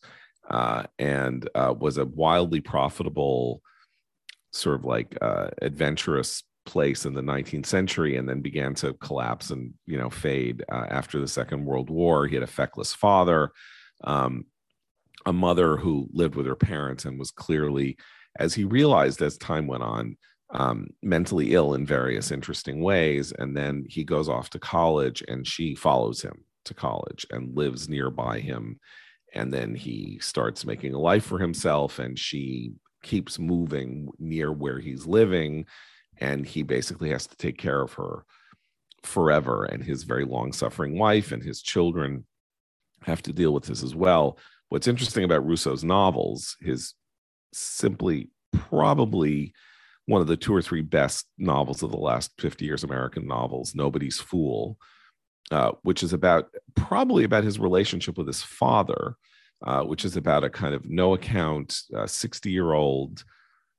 uh, 0.51 0.85
and 0.99 1.49
uh, 1.55 1.75
was 1.79 1.97
a 1.99 2.05
wildly 2.05 2.61
profitable, 2.61 3.63
sort 4.53 4.77
of 4.77 4.85
like 4.85 5.17
uh, 5.23 5.49
adventurous 5.63 6.43
place 6.65 7.07
in 7.07 7.15
the 7.15 7.23
19th 7.23 7.67
century 7.67 8.17
and 8.17 8.29
then 8.29 8.41
began 8.41 8.73
to 8.73 8.93
collapse 8.95 9.51
and 9.51 9.73
you 9.85 9.99
know 9.99 10.09
fade 10.09 10.63
uh, 10.71 10.87
after 10.91 11.19
the 11.19 11.27
second 11.27 11.65
world 11.65 11.91
war. 11.91 12.27
He 12.27 12.35
had 12.35 12.45
a 12.45 12.47
feckless 12.47 12.95
father 12.95 13.51
um, 14.05 14.47
a 15.27 15.33
mother 15.33 15.77
who 15.77 16.09
lived 16.13 16.35
with 16.35 16.47
her 16.47 16.57
parents 16.57 17.05
and 17.05 17.19
was 17.19 17.31
clearly 17.31 17.97
as 18.39 18.55
he 18.55 18.65
realized 18.65 19.23
as 19.23 19.37
time 19.37 19.67
went 19.67 19.83
on 19.83 20.17
um, 20.53 20.89
mentally 21.03 21.55
ill 21.55 21.75
in 21.75 21.87
various 21.87 22.31
interesting 22.31 22.83
ways. 22.83 23.33
And 23.33 23.57
then 23.57 23.85
he 23.89 24.05
goes 24.05 24.29
off 24.29 24.51
to 24.51 24.59
college 24.59 25.23
and 25.27 25.47
she 25.47 25.75
follows 25.75 26.23
him 26.23 26.45
to 26.67 26.75
college 26.75 27.27
and 27.31 27.57
lives 27.57 27.89
nearby 27.89 28.39
him. 28.41 28.79
And 29.35 29.53
then 29.53 29.75
he 29.75 30.19
starts 30.21 30.67
making 30.67 30.95
a 30.95 31.01
life 31.01 31.25
for 31.25 31.39
himself 31.39 31.99
and 31.99 32.19
she 32.19 32.73
keeps 33.03 33.39
moving 33.39 34.09
near 34.19 34.53
where 34.53 34.79
he's 34.79 35.07
living. 35.07 35.67
And 36.19 36.47
he 36.47 36.63
basically 36.63 37.11
has 37.11 37.27
to 37.27 37.37
take 37.37 37.59
care 37.59 37.81
of 37.81 37.95
her 37.95 38.25
forever, 39.03 39.65
and 39.65 39.83
his 39.83 40.05
very 40.05 40.25
long 40.25 40.53
suffering 40.53 40.99
wife 40.99 41.33
and 41.33 41.43
his 41.43 41.63
children 41.63 42.25
have 43.03 43.23
to 43.23 43.33
deal 43.33 43.53
with 43.53 43.65
this 43.65 43.83
as 43.83 43.95
well. 43.95 44.39
What's 44.69 44.87
interesting 44.87 45.25
about 45.25 45.47
Russo's 45.47 45.85
novels, 45.85 46.57
his 46.61 46.95
simply 47.53 48.31
probably 48.53 49.53
one 50.07 50.21
of 50.21 50.27
the 50.27 50.37
two 50.37 50.55
or 50.55 50.63
three 50.63 50.83
best 50.83 51.27
novels 51.39 51.83
of 51.83 51.91
the 51.91 51.97
last 51.97 52.33
50 52.39 52.65
years 52.65 52.85
American 52.85 53.27
novels, 53.27 53.75
Nobody's 53.75 54.21
Fool, 54.21 54.77
uh, 55.51 55.73
which 55.83 56.03
is 56.03 56.13
about 56.13 56.49
probably 56.75 57.25
about 57.25 57.45
his 57.45 57.59
relationship 57.59 58.19
with 58.19 58.27
his 58.27 58.43
father, 58.43 59.17
uh, 59.65 59.83
which 59.83 60.05
is 60.05 60.17
about 60.17 60.45
a 60.45 60.51
kind 60.51 60.75
of 60.75 60.85
no 60.89 61.15
account 61.15 61.83
60 62.07 62.49
uh, 62.49 62.53
year 62.53 62.73
old 62.73 63.25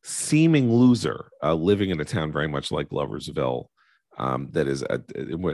seeming 0.03 0.71
loser 0.71 1.29
uh, 1.41 1.53
living 1.53 1.89
in 1.89 1.99
a 1.99 2.05
town 2.05 2.31
very 2.31 2.47
much 2.47 2.71
like 2.71 2.89
Gloversville. 2.89 3.67
Um, 4.19 4.49
that 4.51 4.67
is 4.67 4.83
a, 4.83 5.01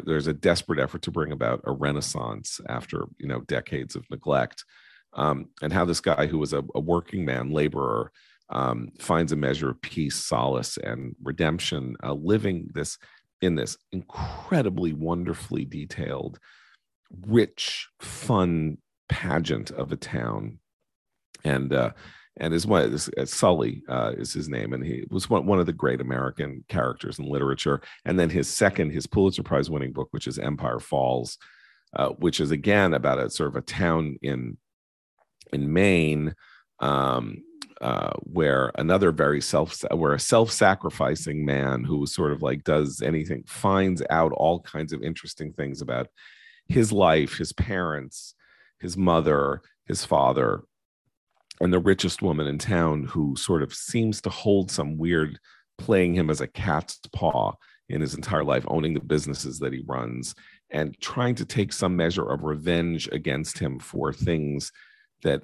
there's 0.05 0.27
a 0.27 0.33
desperate 0.33 0.79
effort 0.79 1.03
to 1.03 1.11
bring 1.11 1.31
about 1.31 1.61
a 1.63 1.71
renaissance 1.71 2.59
after 2.67 3.05
you 3.17 3.27
know 3.27 3.39
decades 3.41 3.95
of 3.95 4.03
neglect 4.09 4.65
um, 5.13 5.47
and 5.61 5.71
how 5.71 5.85
this 5.85 6.01
guy 6.01 6.27
who 6.27 6.37
was 6.37 6.51
a, 6.51 6.61
a 6.75 6.79
working 6.79 7.23
man 7.23 7.51
laborer 7.51 8.11
um, 8.49 8.89
finds 8.99 9.31
a 9.31 9.35
measure 9.35 9.69
of 9.69 9.81
peace, 9.81 10.15
solace, 10.15 10.77
and 10.77 11.15
redemption, 11.23 11.95
uh, 12.03 12.13
living 12.13 12.69
this 12.73 12.97
in 13.41 13.55
this 13.55 13.77
incredibly 13.91 14.93
wonderfully 14.93 15.65
detailed, 15.65 16.39
rich, 17.27 17.87
fun 17.99 18.77
pageant 19.07 19.71
of 19.71 19.91
a 19.91 19.95
town. 19.95 20.59
And 21.43 21.71
uh, 21.73 21.91
and 22.37 22.53
his 22.53 22.65
one 22.65 22.93
uh, 22.93 23.25
Sully 23.25 23.83
uh, 23.89 24.13
is 24.17 24.33
his 24.33 24.49
name, 24.49 24.73
and 24.73 24.83
he 24.83 25.03
was 25.09 25.29
one, 25.29 25.45
one 25.45 25.59
of 25.59 25.65
the 25.65 25.73
great 25.73 26.01
American 26.01 26.63
characters 26.69 27.19
in 27.19 27.25
literature. 27.25 27.81
And 28.05 28.17
then 28.17 28.29
his 28.29 28.47
second, 28.47 28.91
his 28.91 29.07
Pulitzer 29.07 29.43
Prize 29.43 29.69
winning 29.69 29.91
book, 29.91 30.07
which 30.11 30.27
is 30.27 30.39
Empire 30.39 30.79
Falls, 30.79 31.37
uh, 31.95 32.09
which 32.09 32.39
is 32.39 32.51
again 32.51 32.93
about 32.93 33.19
a 33.19 33.29
sort 33.29 33.49
of 33.49 33.55
a 33.57 33.61
town 33.61 34.17
in 34.21 34.57
in 35.51 35.71
Maine 35.73 36.33
um, 36.79 37.43
uh, 37.81 38.11
where 38.23 38.71
another 38.75 39.11
very 39.11 39.41
self 39.41 39.83
where 39.91 40.13
a 40.13 40.19
self-sacrificing 40.19 41.45
man 41.45 41.83
who 41.83 42.05
sort 42.05 42.31
of 42.31 42.41
like 42.41 42.63
does 42.63 43.01
anything 43.01 43.43
finds 43.47 44.01
out 44.09 44.31
all 44.33 44.59
kinds 44.61 44.91
of 44.91 45.01
interesting 45.01 45.53
things 45.53 45.81
about 45.81 46.07
his 46.67 46.91
life 46.91 47.37
his 47.37 47.53
parents 47.53 48.35
his 48.79 48.97
mother 48.97 49.61
his 49.85 50.03
father 50.03 50.63
and 51.61 51.71
the 51.71 51.79
richest 51.79 52.21
woman 52.21 52.47
in 52.47 52.57
town 52.57 53.05
who 53.05 53.35
sort 53.37 53.63
of 53.63 53.73
seems 53.73 54.21
to 54.21 54.29
hold 54.29 54.69
some 54.69 54.97
weird 54.97 55.39
playing 55.77 56.13
him 56.13 56.29
as 56.29 56.41
a 56.41 56.47
cat's 56.47 56.99
paw 57.13 57.53
in 57.87 58.01
his 58.01 58.13
entire 58.13 58.43
life 58.43 58.65
owning 58.67 58.93
the 58.93 58.99
businesses 58.99 59.59
that 59.59 59.73
he 59.73 59.83
runs 59.87 60.35
and 60.69 60.99
trying 60.99 61.33
to 61.35 61.45
take 61.45 61.73
some 61.73 61.95
measure 61.95 62.29
of 62.29 62.43
revenge 62.43 63.09
against 63.11 63.57
him 63.57 63.79
for 63.79 64.13
things 64.13 64.71
that 65.23 65.43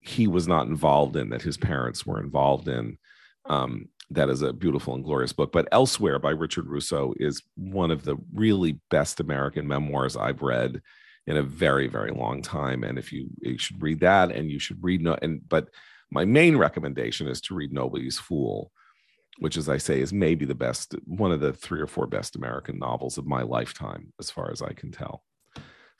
he 0.00 0.26
was 0.26 0.48
not 0.48 0.66
involved 0.66 1.16
in 1.16 1.30
that 1.30 1.42
his 1.42 1.56
parents 1.56 2.06
were 2.06 2.20
involved 2.20 2.68
in 2.68 2.98
um, 3.46 3.88
that 4.10 4.28
is 4.28 4.42
a 4.42 4.52
beautiful 4.52 4.94
and 4.94 5.04
glorious 5.04 5.32
book. 5.32 5.52
But 5.52 5.68
elsewhere 5.72 6.18
by 6.18 6.30
richard 6.30 6.66
russo 6.66 7.14
is 7.16 7.42
one 7.56 7.90
of 7.90 8.04
the 8.04 8.16
really 8.34 8.80
best 8.90 9.20
american 9.20 9.66
memoirs 9.66 10.16
i've 10.16 10.42
read 10.42 10.80
in 11.26 11.36
a 11.36 11.42
very 11.42 11.86
very 11.86 12.10
long 12.10 12.42
time. 12.42 12.82
And 12.82 12.98
if 12.98 13.12
you 13.12 13.28
you 13.40 13.58
should 13.58 13.80
read 13.82 14.00
that 14.00 14.32
and 14.32 14.50
you 14.50 14.58
should 14.58 14.82
read 14.82 15.02
no 15.02 15.16
and 15.22 15.48
but 15.48 15.68
my 16.10 16.24
main 16.24 16.56
recommendation 16.56 17.28
is 17.28 17.40
to 17.42 17.54
read 17.54 17.72
nobody's 17.72 18.18
fool 18.18 18.72
which 19.38 19.56
as 19.56 19.68
i 19.68 19.76
say 19.76 20.00
is 20.00 20.12
maybe 20.12 20.44
the 20.44 20.54
best 20.54 20.94
one 21.04 21.32
of 21.32 21.40
the 21.40 21.52
three 21.52 21.80
or 21.80 21.86
four 21.86 22.06
best 22.06 22.36
american 22.36 22.78
novels 22.78 23.16
of 23.16 23.26
my 23.26 23.42
lifetime 23.42 24.12
as 24.18 24.30
far 24.30 24.50
as 24.50 24.60
i 24.60 24.72
can 24.72 24.90
tell 24.90 25.22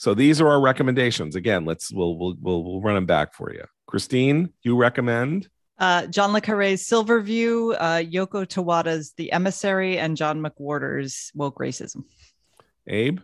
so 0.01 0.15
these 0.15 0.41
are 0.41 0.49
our 0.49 0.61
recommendations 0.61 1.37
again 1.37 1.65
let's 1.65 1.93
we'll 1.93 2.17
we'll 2.17 2.35
we'll, 2.41 2.65
we'll 2.65 2.81
run 2.81 2.95
them 2.95 3.07
back 3.07 3.35
for 3.35 3.53
you 3.53 3.65
Christine, 3.91 4.51
you 4.63 4.77
recommend? 4.77 5.49
Uh, 5.77 6.07
John 6.07 6.33
Le 6.33 6.41
Carre's 6.41 6.87
Silverview, 6.87 7.73
uh, 7.73 7.99
Yoko 7.99 8.47
Tawada's 8.47 9.15
The 9.17 9.33
Emissary, 9.33 9.99
and 9.99 10.17
John 10.17 10.41
McWhorter's 10.41 11.33
Woke 11.35 11.59
Racism. 11.59 12.05
Abe? 12.87 13.19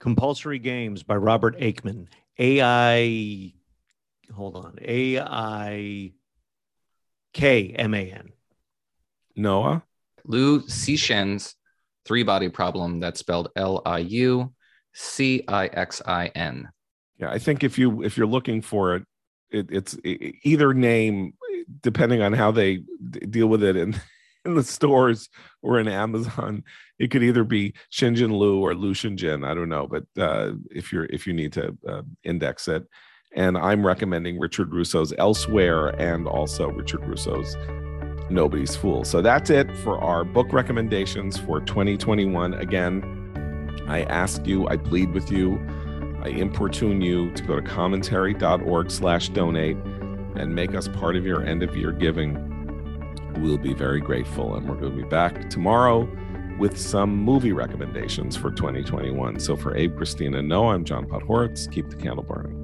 Compulsory 0.00 0.58
Games 0.58 1.04
by 1.04 1.14
Robert 1.14 1.56
Aickman. 1.60 2.08
AI, 2.40 3.52
hold 4.34 4.56
on, 4.56 4.78
A 4.82 5.20
I 5.20 6.12
K 7.32 7.68
M 7.68 7.94
A 7.94 8.10
N. 8.10 8.32
Noah? 9.36 9.84
Liu 10.24 10.62
Cixin's 10.62 11.54
Three 12.04 12.24
Body 12.24 12.48
Problem, 12.48 12.98
that's 12.98 13.20
spelled 13.20 13.50
L 13.54 13.80
I 13.86 13.98
U 13.98 14.52
C 14.94 15.44
I 15.48 15.66
X 15.66 16.00
I 16.06 16.28
N. 16.28 16.68
Yeah, 17.18 17.30
I 17.30 17.38
think 17.38 17.62
if 17.62 17.78
you 17.78 18.02
if 18.02 18.16
you're 18.16 18.26
looking 18.26 18.62
for 18.62 18.96
it, 18.96 19.04
it 19.50 19.66
it's 19.70 19.94
it, 20.04 20.36
either 20.42 20.72
name 20.72 21.34
depending 21.80 22.22
on 22.22 22.32
how 22.32 22.50
they 22.50 22.76
d- 22.76 23.20
deal 23.30 23.46
with 23.46 23.62
it 23.62 23.76
in 23.76 24.00
in 24.44 24.54
the 24.54 24.62
stores 24.62 25.28
or 25.62 25.78
in 25.78 25.88
Amazon. 25.88 26.62
It 26.98 27.10
could 27.10 27.22
either 27.22 27.44
be 27.44 27.74
Xinjin 27.92 28.30
Lu 28.30 28.60
or 28.60 28.74
Lu 28.74 28.94
Xinjin. 28.94 29.46
I 29.46 29.54
don't 29.54 29.68
know, 29.68 29.86
but 29.86 30.04
uh, 30.18 30.52
if 30.70 30.92
you're 30.92 31.06
if 31.06 31.26
you 31.26 31.32
need 31.32 31.52
to 31.54 31.76
uh, 31.88 32.02
index 32.22 32.68
it, 32.68 32.86
and 33.34 33.58
I'm 33.58 33.84
recommending 33.86 34.38
Richard 34.38 34.72
Russo's 34.72 35.12
Elsewhere 35.18 35.88
and 36.00 36.26
also 36.26 36.68
Richard 36.68 37.04
Russo's 37.06 37.56
Nobody's 38.30 38.76
Fool. 38.76 39.04
So 39.04 39.20
that's 39.20 39.50
it 39.50 39.76
for 39.78 39.98
our 40.02 40.24
book 40.24 40.52
recommendations 40.52 41.36
for 41.36 41.60
2021. 41.60 42.54
Again, 42.54 43.23
I 43.86 44.02
ask 44.02 44.46
you, 44.46 44.68
I 44.68 44.76
plead 44.76 45.12
with 45.12 45.30
you 45.30 45.58
I 46.24 46.28
importune 46.28 47.02
you 47.02 47.30
to 47.32 47.42
go 47.42 47.60
to 47.60 47.62
commentary.org 47.62 48.90
slash 48.90 49.28
donate 49.28 49.76
and 50.36 50.54
make 50.54 50.74
us 50.74 50.88
part 50.88 51.16
of 51.16 51.26
your 51.26 51.44
end 51.44 51.62
of 51.62 51.76
year 51.76 51.92
giving. 51.92 52.50
We'll 53.42 53.58
be 53.58 53.74
very 53.74 54.00
grateful. 54.00 54.54
And 54.56 54.66
we're 54.66 54.76
going 54.76 54.96
to 54.96 55.02
be 55.02 55.08
back 55.08 55.50
tomorrow 55.50 56.08
with 56.58 56.78
some 56.78 57.14
movie 57.14 57.52
recommendations 57.52 58.36
for 58.36 58.50
2021. 58.50 59.38
So 59.38 59.54
for 59.54 59.76
Abe, 59.76 59.94
Christine, 59.98 60.48
Noah, 60.48 60.74
I'm 60.74 60.84
John 60.84 61.06
Podhoretz. 61.06 61.70
Keep 61.70 61.90
the 61.90 61.96
candle 61.96 62.24
burning. 62.24 62.63